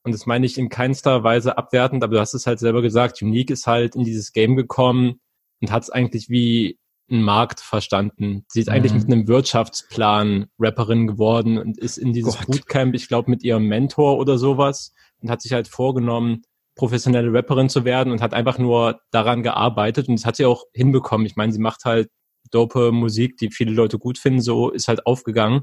[0.04, 3.20] und das meine ich in keinster Weise abwertend, aber du hast es halt selber gesagt,
[3.20, 5.20] Unique ist halt in dieses Game gekommen,
[5.60, 6.78] und hat es eigentlich wie
[7.10, 8.44] ein Markt verstanden.
[8.46, 8.74] Sie ist mhm.
[8.74, 12.46] eigentlich mit einem Wirtschaftsplan Rapperin geworden und ist in dieses Gott.
[12.46, 16.42] Bootcamp, ich glaube, mit ihrem Mentor oder sowas und hat sich halt vorgenommen,
[16.74, 20.64] professionelle Rapperin zu werden und hat einfach nur daran gearbeitet und das hat sie auch
[20.72, 21.26] hinbekommen.
[21.26, 22.10] Ich meine, sie macht halt
[22.50, 25.62] dope Musik, die viele Leute gut finden, so ist halt aufgegangen.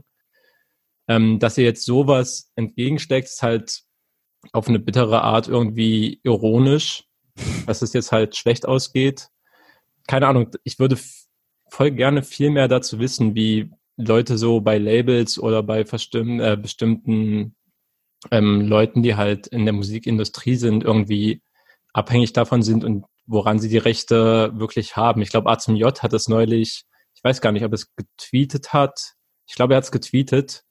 [1.07, 3.81] Ähm, dass ihr jetzt sowas entgegensteckt, ist halt
[4.51, 7.05] auf eine bittere Art irgendwie ironisch,
[7.65, 9.29] dass es jetzt halt schlecht ausgeht
[10.07, 10.97] keine Ahnung, ich würde
[11.69, 17.55] voll gerne viel mehr dazu wissen, wie Leute so bei Labels oder bei äh, bestimmten
[18.31, 21.41] ähm, Leuten, die halt in der Musikindustrie sind, irgendwie
[21.93, 25.21] abhängig davon sind und woran sie die Rechte wirklich haben.
[25.21, 28.73] Ich glaube, A zum J hat es neulich, ich weiß gar nicht, ob es getweetet
[28.73, 29.13] hat.
[29.47, 30.63] Ich glaube, er hat es getweetet,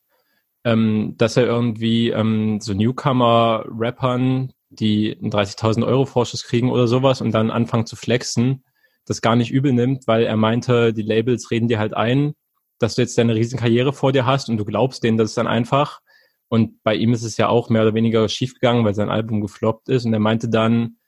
[0.65, 7.21] ähm, dass er irgendwie ähm, so Newcomer-Rappern, die einen 30.000 Euro Vorschuss kriegen oder sowas
[7.21, 8.65] und dann anfangen zu flexen,
[9.05, 12.35] das gar nicht übel nimmt, weil er meinte, die Labels reden dir halt ein,
[12.79, 16.01] dass du jetzt deine Riesenkarriere vor dir hast und du glaubst denen das dann einfach.
[16.49, 19.89] Und bei ihm ist es ja auch mehr oder weniger schiefgegangen, weil sein Album gefloppt
[19.89, 20.05] ist.
[20.05, 20.99] Und er meinte dann,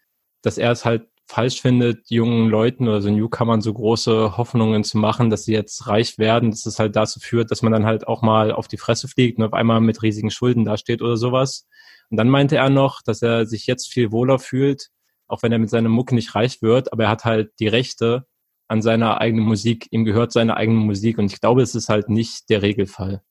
[0.43, 4.97] dass er es halt falsch findet, jungen Leuten oder so Newcomern so große Hoffnungen zu
[4.97, 8.09] machen, dass sie jetzt reich werden, dass es halt dazu führt, dass man dann halt
[8.09, 11.69] auch mal auf die Fresse fliegt und auf einmal mit riesigen Schulden dasteht oder sowas.
[12.11, 14.89] Und dann meinte er noch, dass er sich jetzt viel wohler fühlt,
[15.27, 18.27] auch wenn er mit seiner Mucke nicht reich wird, aber er hat halt die Rechte
[18.67, 22.09] an seiner eigenen Musik, ihm gehört seine eigene Musik und ich glaube, es ist halt
[22.09, 23.23] nicht der Regelfall.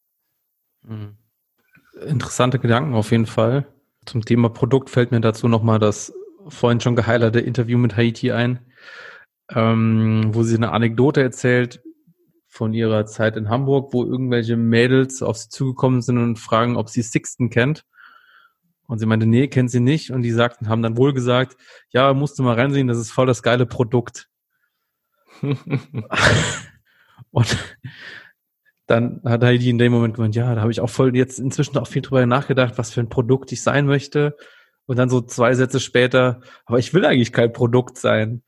[0.84, 1.18] Mhm.
[2.06, 3.68] Interessante Gedanken auf jeden Fall.
[4.06, 6.14] Zum Thema Produkt fällt mir dazu nochmal das
[6.48, 8.60] vorhin schon geheilerte Interview mit Haiti ein.
[9.50, 11.82] ähm, wo sie eine Anekdote erzählt
[12.48, 16.90] von ihrer Zeit in Hamburg, wo irgendwelche Mädels auf sie zugekommen sind und fragen, ob
[16.90, 17.86] sie Sixten kennt.
[18.88, 20.12] Und sie meinte, nee, kennt sie nicht.
[20.12, 21.58] Und die sagten, haben dann wohl gesagt,
[21.92, 24.30] ja, musst du mal reinsehen, das ist voll das geile Produkt.
[27.32, 27.58] und
[28.88, 31.78] dann hat Heidi in dem Moment gemeint, ja, da habe ich auch voll jetzt inzwischen
[31.78, 34.36] auch viel drüber nachgedacht, was für ein Produkt ich sein möchte.
[34.86, 38.44] Und dann so zwei Sätze später, aber ich will eigentlich kein Produkt sein.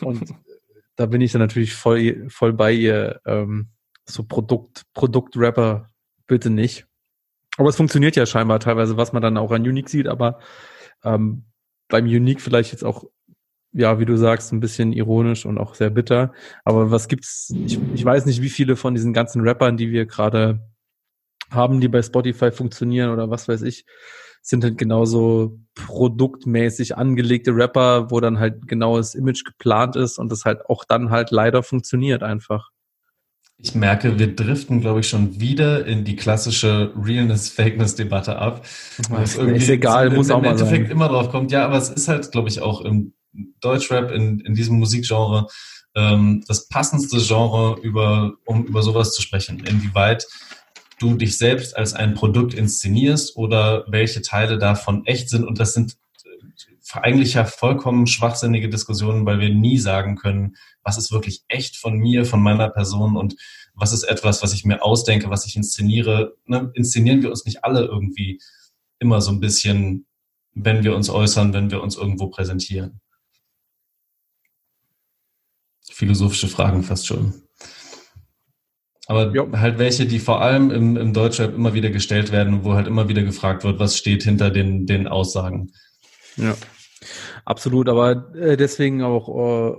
[0.00, 0.32] Und
[0.96, 3.20] da bin ich dann natürlich voll, voll bei ihr.
[3.26, 3.70] Ähm,
[4.08, 5.90] so Produkt, Produktrapper,
[6.26, 6.86] bitte nicht.
[7.56, 10.38] Aber es funktioniert ja scheinbar teilweise, was man dann auch an Unique sieht, aber
[11.04, 11.44] ähm,
[11.88, 13.04] beim Unique vielleicht jetzt auch,
[13.72, 16.32] ja, wie du sagst, ein bisschen ironisch und auch sehr bitter.
[16.64, 17.52] Aber was gibt's?
[17.66, 20.60] Ich, ich weiß nicht, wie viele von diesen ganzen Rappern, die wir gerade
[21.50, 23.84] haben, die bei Spotify funktionieren oder was weiß ich,
[24.42, 30.44] sind halt genauso produktmäßig angelegte Rapper, wo dann halt genaues Image geplant ist und das
[30.44, 32.70] halt auch dann halt leider funktioniert einfach.
[33.60, 38.64] Ich merke, wir driften, glaube ich, schon wieder in die klassische Realness-Fakeness-Debatte ab.
[39.10, 40.68] Das ist egal, muss auch mal sein.
[40.68, 41.50] Im Endeffekt immer drauf kommt.
[41.50, 43.14] Ja, aber es ist halt, glaube ich, auch im
[43.60, 45.46] Deutschrap, in, in diesem Musikgenre,
[45.94, 49.64] ähm, das passendste Genre, über, um über sowas zu sprechen.
[49.64, 50.26] Inwieweit
[50.98, 55.44] du dich selbst als ein Produkt inszenierst oder welche Teile davon echt sind.
[55.44, 60.98] Und das sind äh, eigentlich ja vollkommen schwachsinnige Diskussionen, weil wir nie sagen können, was
[60.98, 63.36] ist wirklich echt von mir, von meiner Person und
[63.74, 66.36] was ist etwas, was ich mir ausdenke, was ich inszeniere.
[66.46, 66.70] Ne?
[66.74, 68.40] Inszenieren wir uns nicht alle irgendwie
[68.98, 70.06] immer so ein bisschen,
[70.54, 73.00] wenn wir uns äußern, wenn wir uns irgendwo präsentieren.
[75.98, 77.32] Philosophische Fragen fast schon.
[79.08, 79.50] Aber jo.
[79.50, 83.08] halt welche, die vor allem im, im Deutschrap immer wieder gestellt werden, wo halt immer
[83.08, 85.72] wieder gefragt wird, was steht hinter den, den Aussagen.
[86.36, 86.54] Ja,
[87.44, 87.88] absolut.
[87.88, 89.76] Aber äh, deswegen auch äh,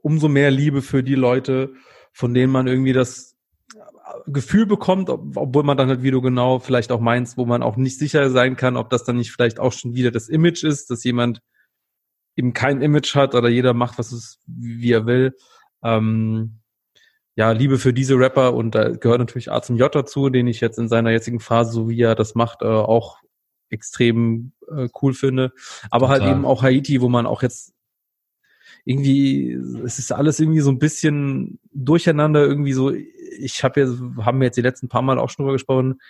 [0.00, 1.74] umso mehr Liebe für die Leute,
[2.14, 3.36] von denen man irgendwie das
[4.26, 7.62] Gefühl bekommt, ob, obwohl man dann halt, wie du genau vielleicht auch meinst, wo man
[7.62, 10.64] auch nicht sicher sein kann, ob das dann nicht vielleicht auch schon wieder das Image
[10.64, 11.42] ist, dass jemand
[12.36, 15.36] eben kein Image hat oder jeder macht, was es, wie er will.
[15.82, 16.60] Ähm,
[17.36, 20.60] ja, Liebe für diese Rapper und da gehört natürlich A zum J dazu, den ich
[20.60, 23.18] jetzt in seiner jetzigen Phase, so wie er das macht, äh, auch
[23.70, 25.52] extrem äh, cool finde.
[25.90, 26.34] Aber halt Total.
[26.34, 27.72] halt eben auch Haiti, wo man auch jetzt
[28.84, 29.52] irgendwie,
[29.84, 34.46] es ist alles irgendwie so ein bisschen durcheinander, irgendwie so, ich habe jetzt, haben wir
[34.46, 36.00] jetzt die letzten paar Mal auch schon drüber gesprochen,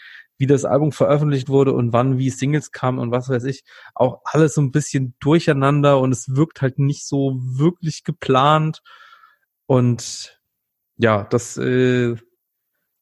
[0.41, 3.63] wie das Album veröffentlicht wurde und wann wie Singles kamen und was weiß ich,
[3.95, 8.81] auch alles so ein bisschen durcheinander und es wirkt halt nicht so wirklich geplant
[9.67, 10.41] und
[10.97, 12.17] ja, das äh,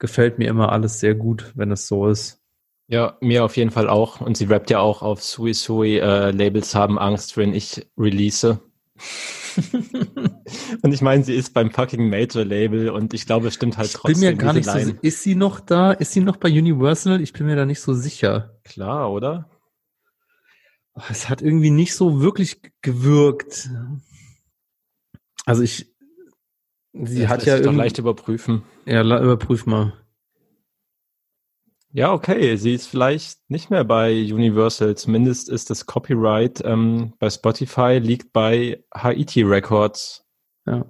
[0.00, 2.42] gefällt mir immer alles sehr gut, wenn es so ist.
[2.88, 4.20] Ja, mir auf jeden Fall auch.
[4.20, 8.60] Und sie rappt ja auch auf Sui Sui, äh, Labels haben Angst, wenn ich release.
[10.82, 14.12] und ich meine, sie ist beim fucking Major-Label und ich glaube, es stimmt halt trotzdem.
[14.12, 14.86] Ich bin mir gar nicht Line.
[14.86, 15.92] so, ist sie noch da?
[15.92, 17.20] Ist sie noch bei Universal?
[17.20, 18.58] Ich bin mir da nicht so sicher.
[18.64, 19.50] Klar, oder?
[21.10, 23.70] Es hat irgendwie nicht so wirklich gewirkt.
[25.44, 25.86] Also ich,
[26.92, 28.62] Sie das hat ja doch leicht überprüfen.
[28.84, 29.92] Ja, überprüf mal.
[31.92, 32.56] Ja, okay.
[32.56, 34.94] Sie ist vielleicht nicht mehr bei Universal.
[34.96, 40.26] Zumindest ist das Copyright ähm, bei Spotify liegt bei Haiti Records.
[40.66, 40.84] Ja.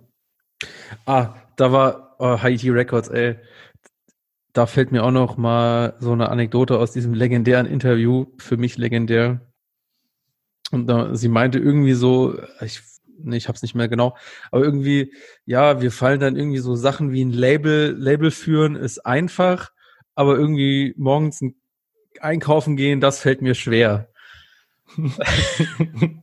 [1.06, 3.36] Ah, da war oh, Haiti Records, ey.
[4.52, 8.76] Da fällt mir auch noch mal so eine Anekdote aus diesem legendären Interview, für mich
[8.76, 9.40] legendär.
[10.72, 12.82] Und da, sie meinte irgendwie so, ich
[13.18, 14.16] nee, ich hab's nicht mehr genau,
[14.50, 15.12] aber irgendwie,
[15.44, 19.72] ja, wir fallen dann irgendwie so Sachen wie ein Label, Label führen ist einfach,
[20.18, 21.54] aber irgendwie morgens ein
[22.20, 24.08] einkaufen gehen, das fällt mir schwer.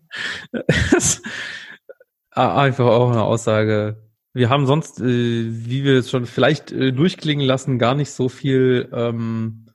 [2.36, 4.04] Ah, einfach auch eine Aussage.
[4.34, 8.28] Wir haben sonst, äh, wie wir es schon vielleicht äh, durchklingen lassen, gar nicht so
[8.28, 9.68] viel ähm,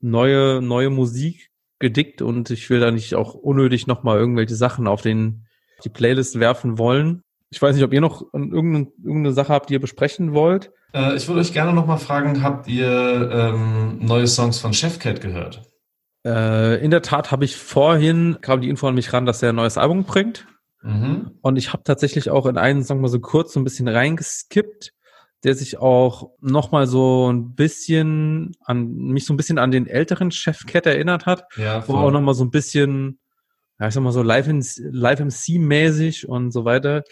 [0.00, 5.02] neue, neue Musik gedickt und ich will da nicht auch unnötig nochmal irgendwelche Sachen auf
[5.02, 5.46] den
[5.84, 7.22] die Playlist werfen wollen.
[7.50, 10.72] Ich weiß nicht, ob ihr noch irgendeine, irgendeine Sache habt, die ihr besprechen wollt.
[10.92, 15.20] Äh, ich würde euch gerne noch mal fragen, habt ihr ähm, neue Songs von Chefcat
[15.20, 15.62] gehört?
[16.24, 19.50] Äh, in der Tat habe ich vorhin, kam die Info an mich ran, dass er
[19.50, 20.46] ein neues Album bringt.
[20.82, 21.38] Mhm.
[21.40, 24.92] Und ich habe tatsächlich auch in einen Song mal so kurz so ein bisschen reingeskippt,
[25.44, 29.86] der sich auch noch mal so ein bisschen an mich so ein bisschen an den
[29.86, 33.20] älteren Chefcat erinnert hat, ja, wo auch noch mal so ein bisschen
[33.78, 37.04] ja, ich sag mal so Live-MC-mäßig und so weiter,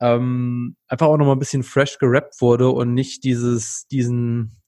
[0.00, 4.60] ähm, einfach auch nochmal ein bisschen fresh gerappt wurde und nicht dieses, diesen,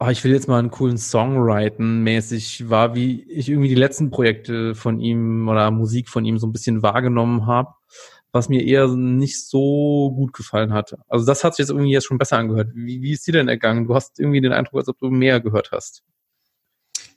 [0.00, 3.74] oh, ich will jetzt mal einen coolen Song writen, mäßig war, wie ich irgendwie die
[3.74, 7.74] letzten Projekte von ihm oder Musik von ihm so ein bisschen wahrgenommen habe,
[8.32, 10.96] was mir eher nicht so gut gefallen hat.
[11.08, 12.70] Also das hat sich jetzt irgendwie jetzt schon besser angehört.
[12.74, 13.86] Wie, wie ist dir denn ergangen?
[13.86, 16.02] Du hast irgendwie den Eindruck, als ob du mehr gehört hast.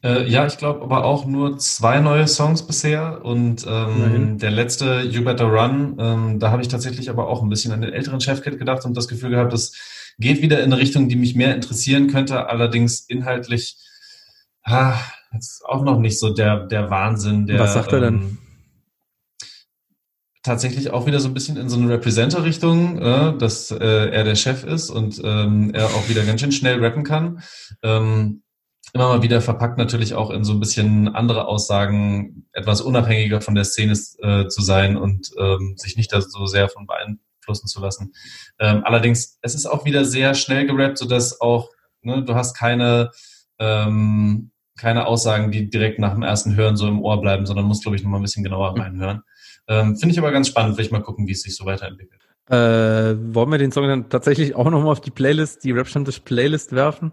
[0.04, 5.02] Äh, ja, ich glaube aber auch nur zwei neue Songs bisher und ähm, der letzte
[5.02, 8.22] You Better Run, ähm, da habe ich tatsächlich aber auch ein bisschen an den älteren
[8.22, 9.74] Chefkit gedacht und das Gefühl gehabt, das
[10.20, 13.78] geht wieder in eine Richtung, die mich mehr interessieren könnte, allerdings inhaltlich
[14.64, 15.00] ah,
[15.38, 17.48] ist auch noch nicht so der, der Wahnsinn.
[17.48, 18.14] Der, Was sagt er denn?
[18.16, 18.38] Ähm,
[20.44, 24.36] tatsächlich auch wieder so ein bisschen in so eine Representer-Richtung, äh, dass äh, er der
[24.36, 27.42] Chef ist und ähm, er auch wieder ganz schön schnell rappen kann.
[27.84, 28.44] Ähm,
[28.94, 33.56] immer mal wieder verpackt natürlich auch in so ein bisschen andere Aussagen, etwas unabhängiger von
[33.56, 37.82] der Szene äh, zu sein und ähm, sich nicht da so sehr von beeinflussen zu
[37.82, 38.14] lassen.
[38.60, 41.70] Ähm, allerdings, es ist auch wieder sehr schnell gerappt, sodass auch,
[42.02, 43.12] ne, du hast keine,
[43.60, 47.84] ähm, keine Aussagen, die direkt nach dem ersten Hören so im Ohr bleiben, sondern musst,
[47.84, 48.82] glaube ich, noch mal ein bisschen genauer mhm.
[48.82, 49.22] reinhören.
[49.68, 52.22] Ähm, Finde ich aber ganz spannend, will ich mal gucken, wie es sich so weiterentwickelt.
[52.50, 57.12] Äh, wollen wir den Song dann tatsächlich auch nochmal auf die Playlist, die Rap-Stammtisch-Playlist werfen?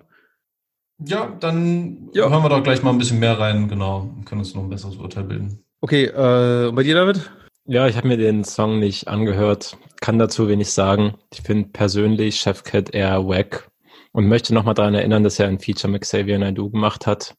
[0.98, 2.28] Ja, dann ja.
[2.30, 4.10] hören wir doch gleich mal ein bisschen mehr rein, genau.
[4.24, 5.64] Können uns noch ein besseres Urteil bilden.
[5.80, 7.30] Okay, äh, bei dir, David?
[7.66, 11.14] Ja, ich habe mir den Song nicht angehört, kann dazu wenig sagen.
[11.32, 13.70] Ich finde persönlich Chef Cat eher wack
[14.12, 17.34] und möchte nochmal daran erinnern, dass er ein Feature mit Xavier Naidoo gemacht hat.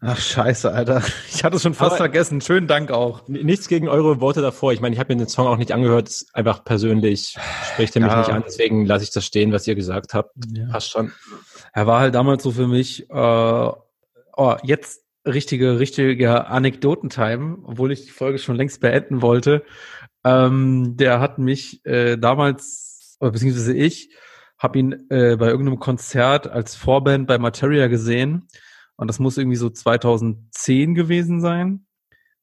[0.00, 1.02] Ach scheiße, Alter.
[1.34, 2.42] Ich hatte es schon fast Aber vergessen.
[2.42, 3.26] Schönen Dank auch.
[3.26, 4.74] Nichts gegen eure Worte davor.
[4.74, 6.26] Ich meine, ich habe mir den Song auch nicht angehört.
[6.34, 7.36] Einfach persönlich
[7.72, 8.18] spricht er mich ja.
[8.18, 8.42] nicht an.
[8.46, 10.34] Deswegen lasse ich das stehen, was ihr gesagt habt.
[10.52, 10.66] Ja.
[10.70, 11.10] Passt schon
[11.74, 13.12] er war halt damals so für mich, äh,
[14.36, 19.64] oh, jetzt richtige, richtige Anekdotentime, obwohl ich die Folge schon längst beenden wollte.
[20.22, 24.10] Ähm, der hat mich äh, damals, beziehungsweise ich,
[24.56, 28.46] habe ihn äh, bei irgendeinem Konzert als Vorband bei Materia gesehen.
[28.96, 31.86] Und das muss irgendwie so 2010 gewesen sein.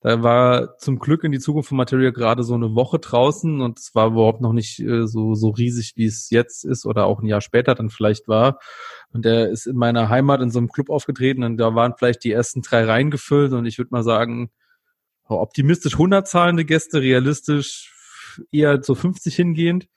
[0.01, 3.77] Da war zum Glück in die Zukunft von Material gerade so eine Woche draußen und
[3.77, 7.21] es war überhaupt noch nicht äh, so, so riesig, wie es jetzt ist oder auch
[7.21, 8.57] ein Jahr später dann vielleicht war.
[9.13, 12.23] Und er ist in meiner Heimat in so einem Club aufgetreten und da waren vielleicht
[12.23, 14.49] die ersten drei Reihen gefüllt und ich würde mal sagen,
[15.27, 17.93] optimistisch 100 zahlende Gäste, realistisch
[18.51, 19.87] eher so 50 hingehend.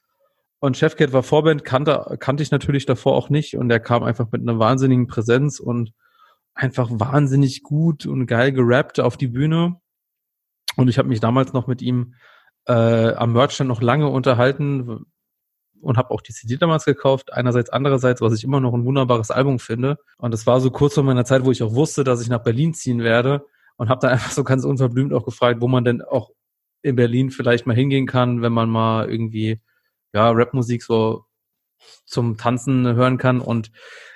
[0.61, 4.31] Und Chefcat war Vorband, kannte, kannte ich natürlich davor auch nicht und er kam einfach
[4.33, 5.93] mit einer wahnsinnigen Präsenz und
[6.55, 9.81] einfach wahnsinnig gut und geil gerappt auf die Bühne.
[10.77, 12.15] Und ich habe mich damals noch mit ihm
[12.67, 15.07] äh, am Merchant noch lange unterhalten
[15.81, 17.33] und habe auch die CD damals gekauft.
[17.33, 19.99] Einerseits, andererseits, was ich immer noch ein wunderbares Album finde.
[20.19, 22.43] Und das war so kurz vor meiner Zeit, wo ich auch wusste, dass ich nach
[22.43, 23.45] Berlin ziehen werde
[23.77, 26.31] und habe dann einfach so ganz unverblümt auch gefragt, wo man denn auch
[26.83, 29.61] in Berlin vielleicht mal hingehen kann, wenn man mal irgendwie
[30.13, 31.25] ja Rapmusik so
[32.05, 33.41] zum Tanzen hören kann.
[33.41, 33.71] Und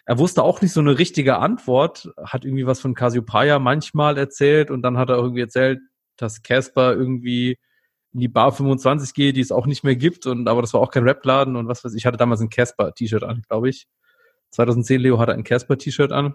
[0.04, 4.70] er wusste auch nicht so eine richtige Antwort, hat irgendwie was von Cassiopeia manchmal erzählt
[4.70, 5.80] und dann hat er irgendwie erzählt,
[6.18, 7.58] dass Casper irgendwie
[8.12, 10.26] in die Bar 25 geht, die es auch nicht mehr gibt.
[10.26, 11.98] Und aber das war auch kein Rap-Laden und was weiß ich.
[11.98, 13.86] Ich hatte damals ein Casper-T-Shirt an, glaube ich.
[14.50, 16.34] 2010 Leo hatte ein Casper-T-Shirt an.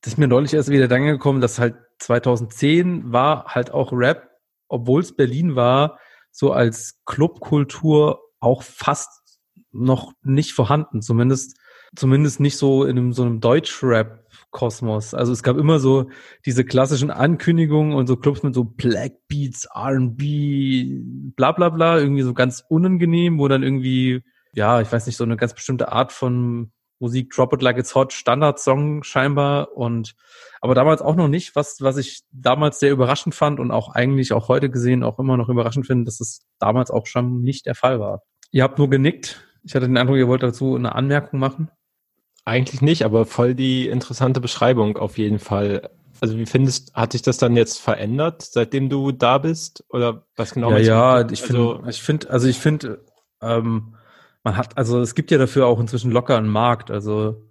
[0.00, 4.30] Das ist mir neulich erst wieder dann gekommen, dass halt 2010 war halt auch Rap,
[4.68, 5.98] obwohl es Berlin war,
[6.30, 9.40] so als Clubkultur auch fast
[9.72, 11.02] noch nicht vorhanden.
[11.02, 11.58] Zumindest,
[11.96, 14.19] zumindest nicht so in einem, so einem Deutsch-Rap
[14.50, 15.14] Kosmos.
[15.14, 16.10] Also es gab immer so
[16.44, 21.00] diese klassischen Ankündigungen und so Clubs mit so Black Beats, R&B,
[21.36, 24.22] bla bla bla, irgendwie so ganz unangenehm, wo dann irgendwie,
[24.52, 27.94] ja, ich weiß nicht, so eine ganz bestimmte Art von Musik, Drop It Like It's
[27.94, 30.14] Hot, Standardsong scheinbar und
[30.60, 34.32] aber damals auch noch nicht, was, was ich damals sehr überraschend fand und auch eigentlich
[34.32, 37.74] auch heute gesehen auch immer noch überraschend finde, dass es damals auch schon nicht der
[37.74, 38.22] Fall war.
[38.50, 39.46] Ihr habt nur genickt.
[39.62, 41.70] Ich hatte den Eindruck, ihr wollt dazu eine Anmerkung machen.
[42.44, 45.90] Eigentlich nicht, aber voll die interessante Beschreibung auf jeden Fall.
[46.20, 49.84] Also wie findest, hat sich das dann jetzt verändert, seitdem du da bist?
[49.88, 50.70] Oder was genau?
[50.72, 53.04] Ja, ja, ich also, finde, ich finde, also ich finde,
[53.40, 53.94] ähm,
[54.42, 56.90] man hat, also es gibt ja dafür auch inzwischen locker einen Markt.
[56.90, 57.50] Also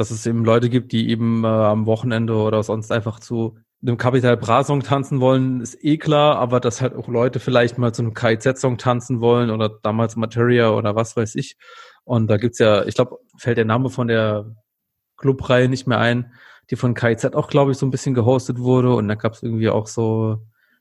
[0.00, 3.98] dass es eben Leute gibt, die eben äh, am Wochenende oder sonst einfach zu einem
[3.98, 7.92] Capital Bra Song tanzen wollen, ist eh klar, aber dass halt auch Leute vielleicht mal
[7.92, 11.56] zu einem KIZ Song tanzen wollen oder damals Materia oder was weiß ich.
[12.04, 14.54] Und da gibt's ja, ich glaube, fällt der Name von der
[15.16, 16.32] Clubreihe nicht mehr ein,
[16.70, 18.94] die von KIZ auch, glaube ich, so ein bisschen gehostet wurde.
[18.94, 20.38] Und da gab's irgendwie auch so,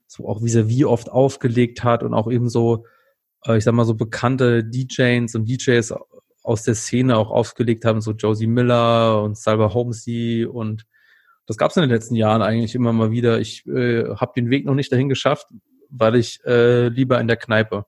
[0.08, 2.86] so auch wie sie wie oft aufgelegt hat und auch eben so,
[3.46, 5.94] äh, ich sag mal, so bekannte DJs und DJs
[6.44, 10.86] aus der Szene auch aufgelegt haben, so Josie Miller und Salva Holmesy und
[11.46, 13.40] das gab's in den letzten Jahren eigentlich immer mal wieder.
[13.40, 15.48] Ich äh, habe den Weg noch nicht dahin geschafft,
[15.90, 17.86] weil ich äh, lieber in der Kneipe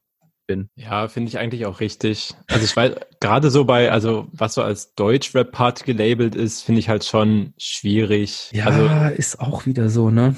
[0.52, 0.70] bin.
[0.76, 2.34] Ja, finde ich eigentlich auch richtig.
[2.47, 6.89] Also ich weiß, gerade so bei, also was so als Deutsch-Rap-Party gelabelt ist, finde ich
[6.89, 8.49] halt schon schwierig.
[8.52, 10.36] Ja, also, ist auch wieder so, ne?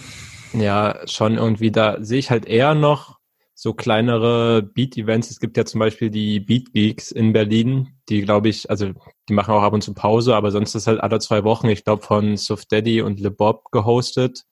[0.53, 3.17] Ja, schon irgendwie, da sehe ich halt eher noch
[3.55, 5.31] so kleinere Beat-Events.
[5.31, 8.91] Es gibt ja zum Beispiel die Beat Geeks in Berlin, die glaube ich, also
[9.29, 11.83] die machen auch ab und zu Pause, aber sonst ist halt alle zwei Wochen, ich
[11.83, 14.43] glaube von Suf Daddy und Le Bob gehostet,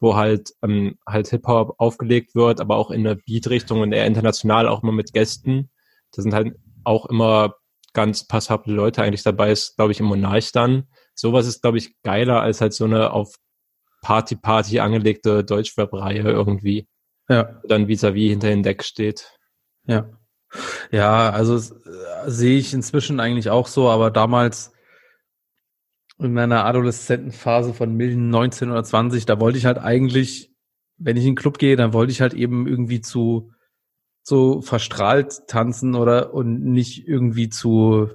[0.00, 4.68] wo halt ähm, halt Hip-Hop aufgelegt wird, aber auch in der Beat-Richtung und eher international
[4.68, 5.70] auch immer mit Gästen.
[6.12, 7.54] Da sind halt auch immer
[7.92, 10.84] ganz passable Leute eigentlich dabei, ist glaube ich im Monarch dann.
[11.14, 13.34] Sowas ist glaube ich geiler als halt so eine auf
[14.02, 16.86] Party-Party angelegte Deutschrap-Reihe irgendwie.
[17.28, 17.60] Ja.
[17.64, 19.36] Dann vis-à-vis hinter dem Deck steht.
[19.86, 20.08] Ja.
[20.90, 24.72] Ja, also äh, sehe ich inzwischen eigentlich auch so, aber damals
[26.18, 30.52] in meiner Adoleszentenphase von 19 oder 20, da wollte ich halt eigentlich,
[30.96, 33.52] wenn ich in den Club gehe, dann wollte ich halt eben irgendwie zu
[34.22, 38.10] so verstrahlt tanzen oder und nicht irgendwie zu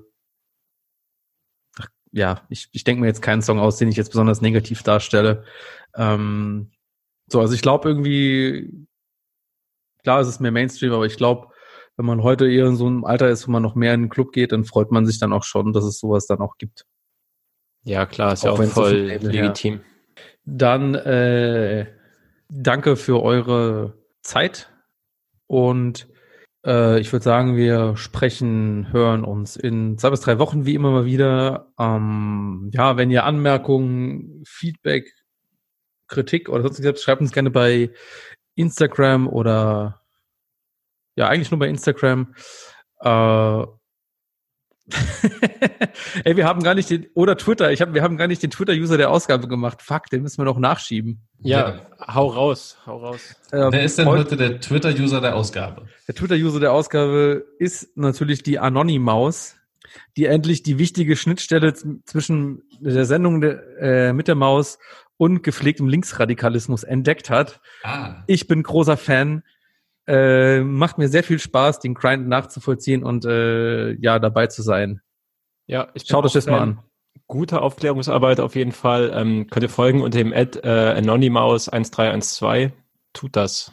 [1.80, 4.84] ach, ja, ich, ich denke mir jetzt keinen Song aus, den ich jetzt besonders negativ
[4.84, 5.46] darstelle.
[5.96, 6.72] Ähm,
[7.28, 8.86] so, also ich glaube irgendwie,
[10.04, 11.48] klar, es ist mehr Mainstream, aber ich glaube,
[11.96, 14.10] wenn man heute eher in so einem Alter ist, wo man noch mehr in den
[14.10, 16.86] Club geht, dann freut man sich dann auch schon, dass es sowas dann auch gibt.
[17.84, 19.42] Ja, klar, ist ja Auch auch wenn's so voll Label, ja.
[19.44, 19.82] legitim.
[20.46, 21.88] Dann äh,
[22.50, 24.72] danke für eure Zeit
[25.48, 26.08] und
[26.66, 30.92] äh, ich würde sagen, wir sprechen, hören uns in zwei bis drei Wochen wie immer
[30.92, 31.74] mal wieder.
[31.80, 35.14] Ähm, ja, wenn ihr Anmerkungen, Feedback,
[36.08, 37.92] Kritik oder sonstiges habt, schreibt uns gerne bei
[38.56, 40.02] Instagram oder
[41.16, 42.34] ja, eigentlich nur bei Instagram.
[43.00, 43.66] Äh,
[46.24, 48.52] Ey, wir haben gar nicht den, oder Twitter, ich hab, wir haben gar nicht den
[48.52, 49.82] Twitter-User der Ausgabe gemacht.
[49.82, 51.22] Fuck, den müssen wir noch nachschieben.
[51.40, 53.36] Ja, hau raus, hau raus.
[53.52, 55.88] Ähm, Wer ist denn heute- der Twitter-User der Ausgabe?
[56.08, 59.56] Der Twitter-User der Ausgabe ist natürlich die Anonymaus,
[60.18, 61.74] die endlich die wichtige Schnittstelle
[62.06, 64.80] zwischen der Sendung der, äh, mit der Maus
[65.18, 67.62] und gepflegtem Linksradikalismus entdeckt hat.
[67.84, 69.44] Ah, Ich bin großer Fan.
[70.06, 75.02] Äh, macht mir sehr viel Spaß, den Grind nachzuvollziehen und äh, ja, dabei zu sein.
[75.66, 76.80] Ja, ich Schaut euch das mal an.
[77.28, 79.12] Gute Aufklärungsarbeit auf jeden Fall.
[79.14, 82.72] Ähm, könnt ihr folgen unter dem Ad äh, Anonymaus1312.
[83.14, 83.72] Tut das.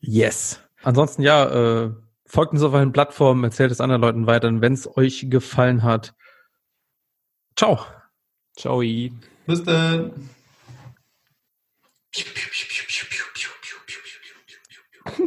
[0.00, 0.60] Yes.
[0.82, 1.90] Ansonsten ja, äh,
[2.26, 6.14] folgt uns auf allen Plattformen, erzählt es anderen Leuten weiter, wenn es euch gefallen hat.
[7.56, 7.80] Ciao.
[8.56, 8.80] Ciao.
[9.46, 10.30] bis dann.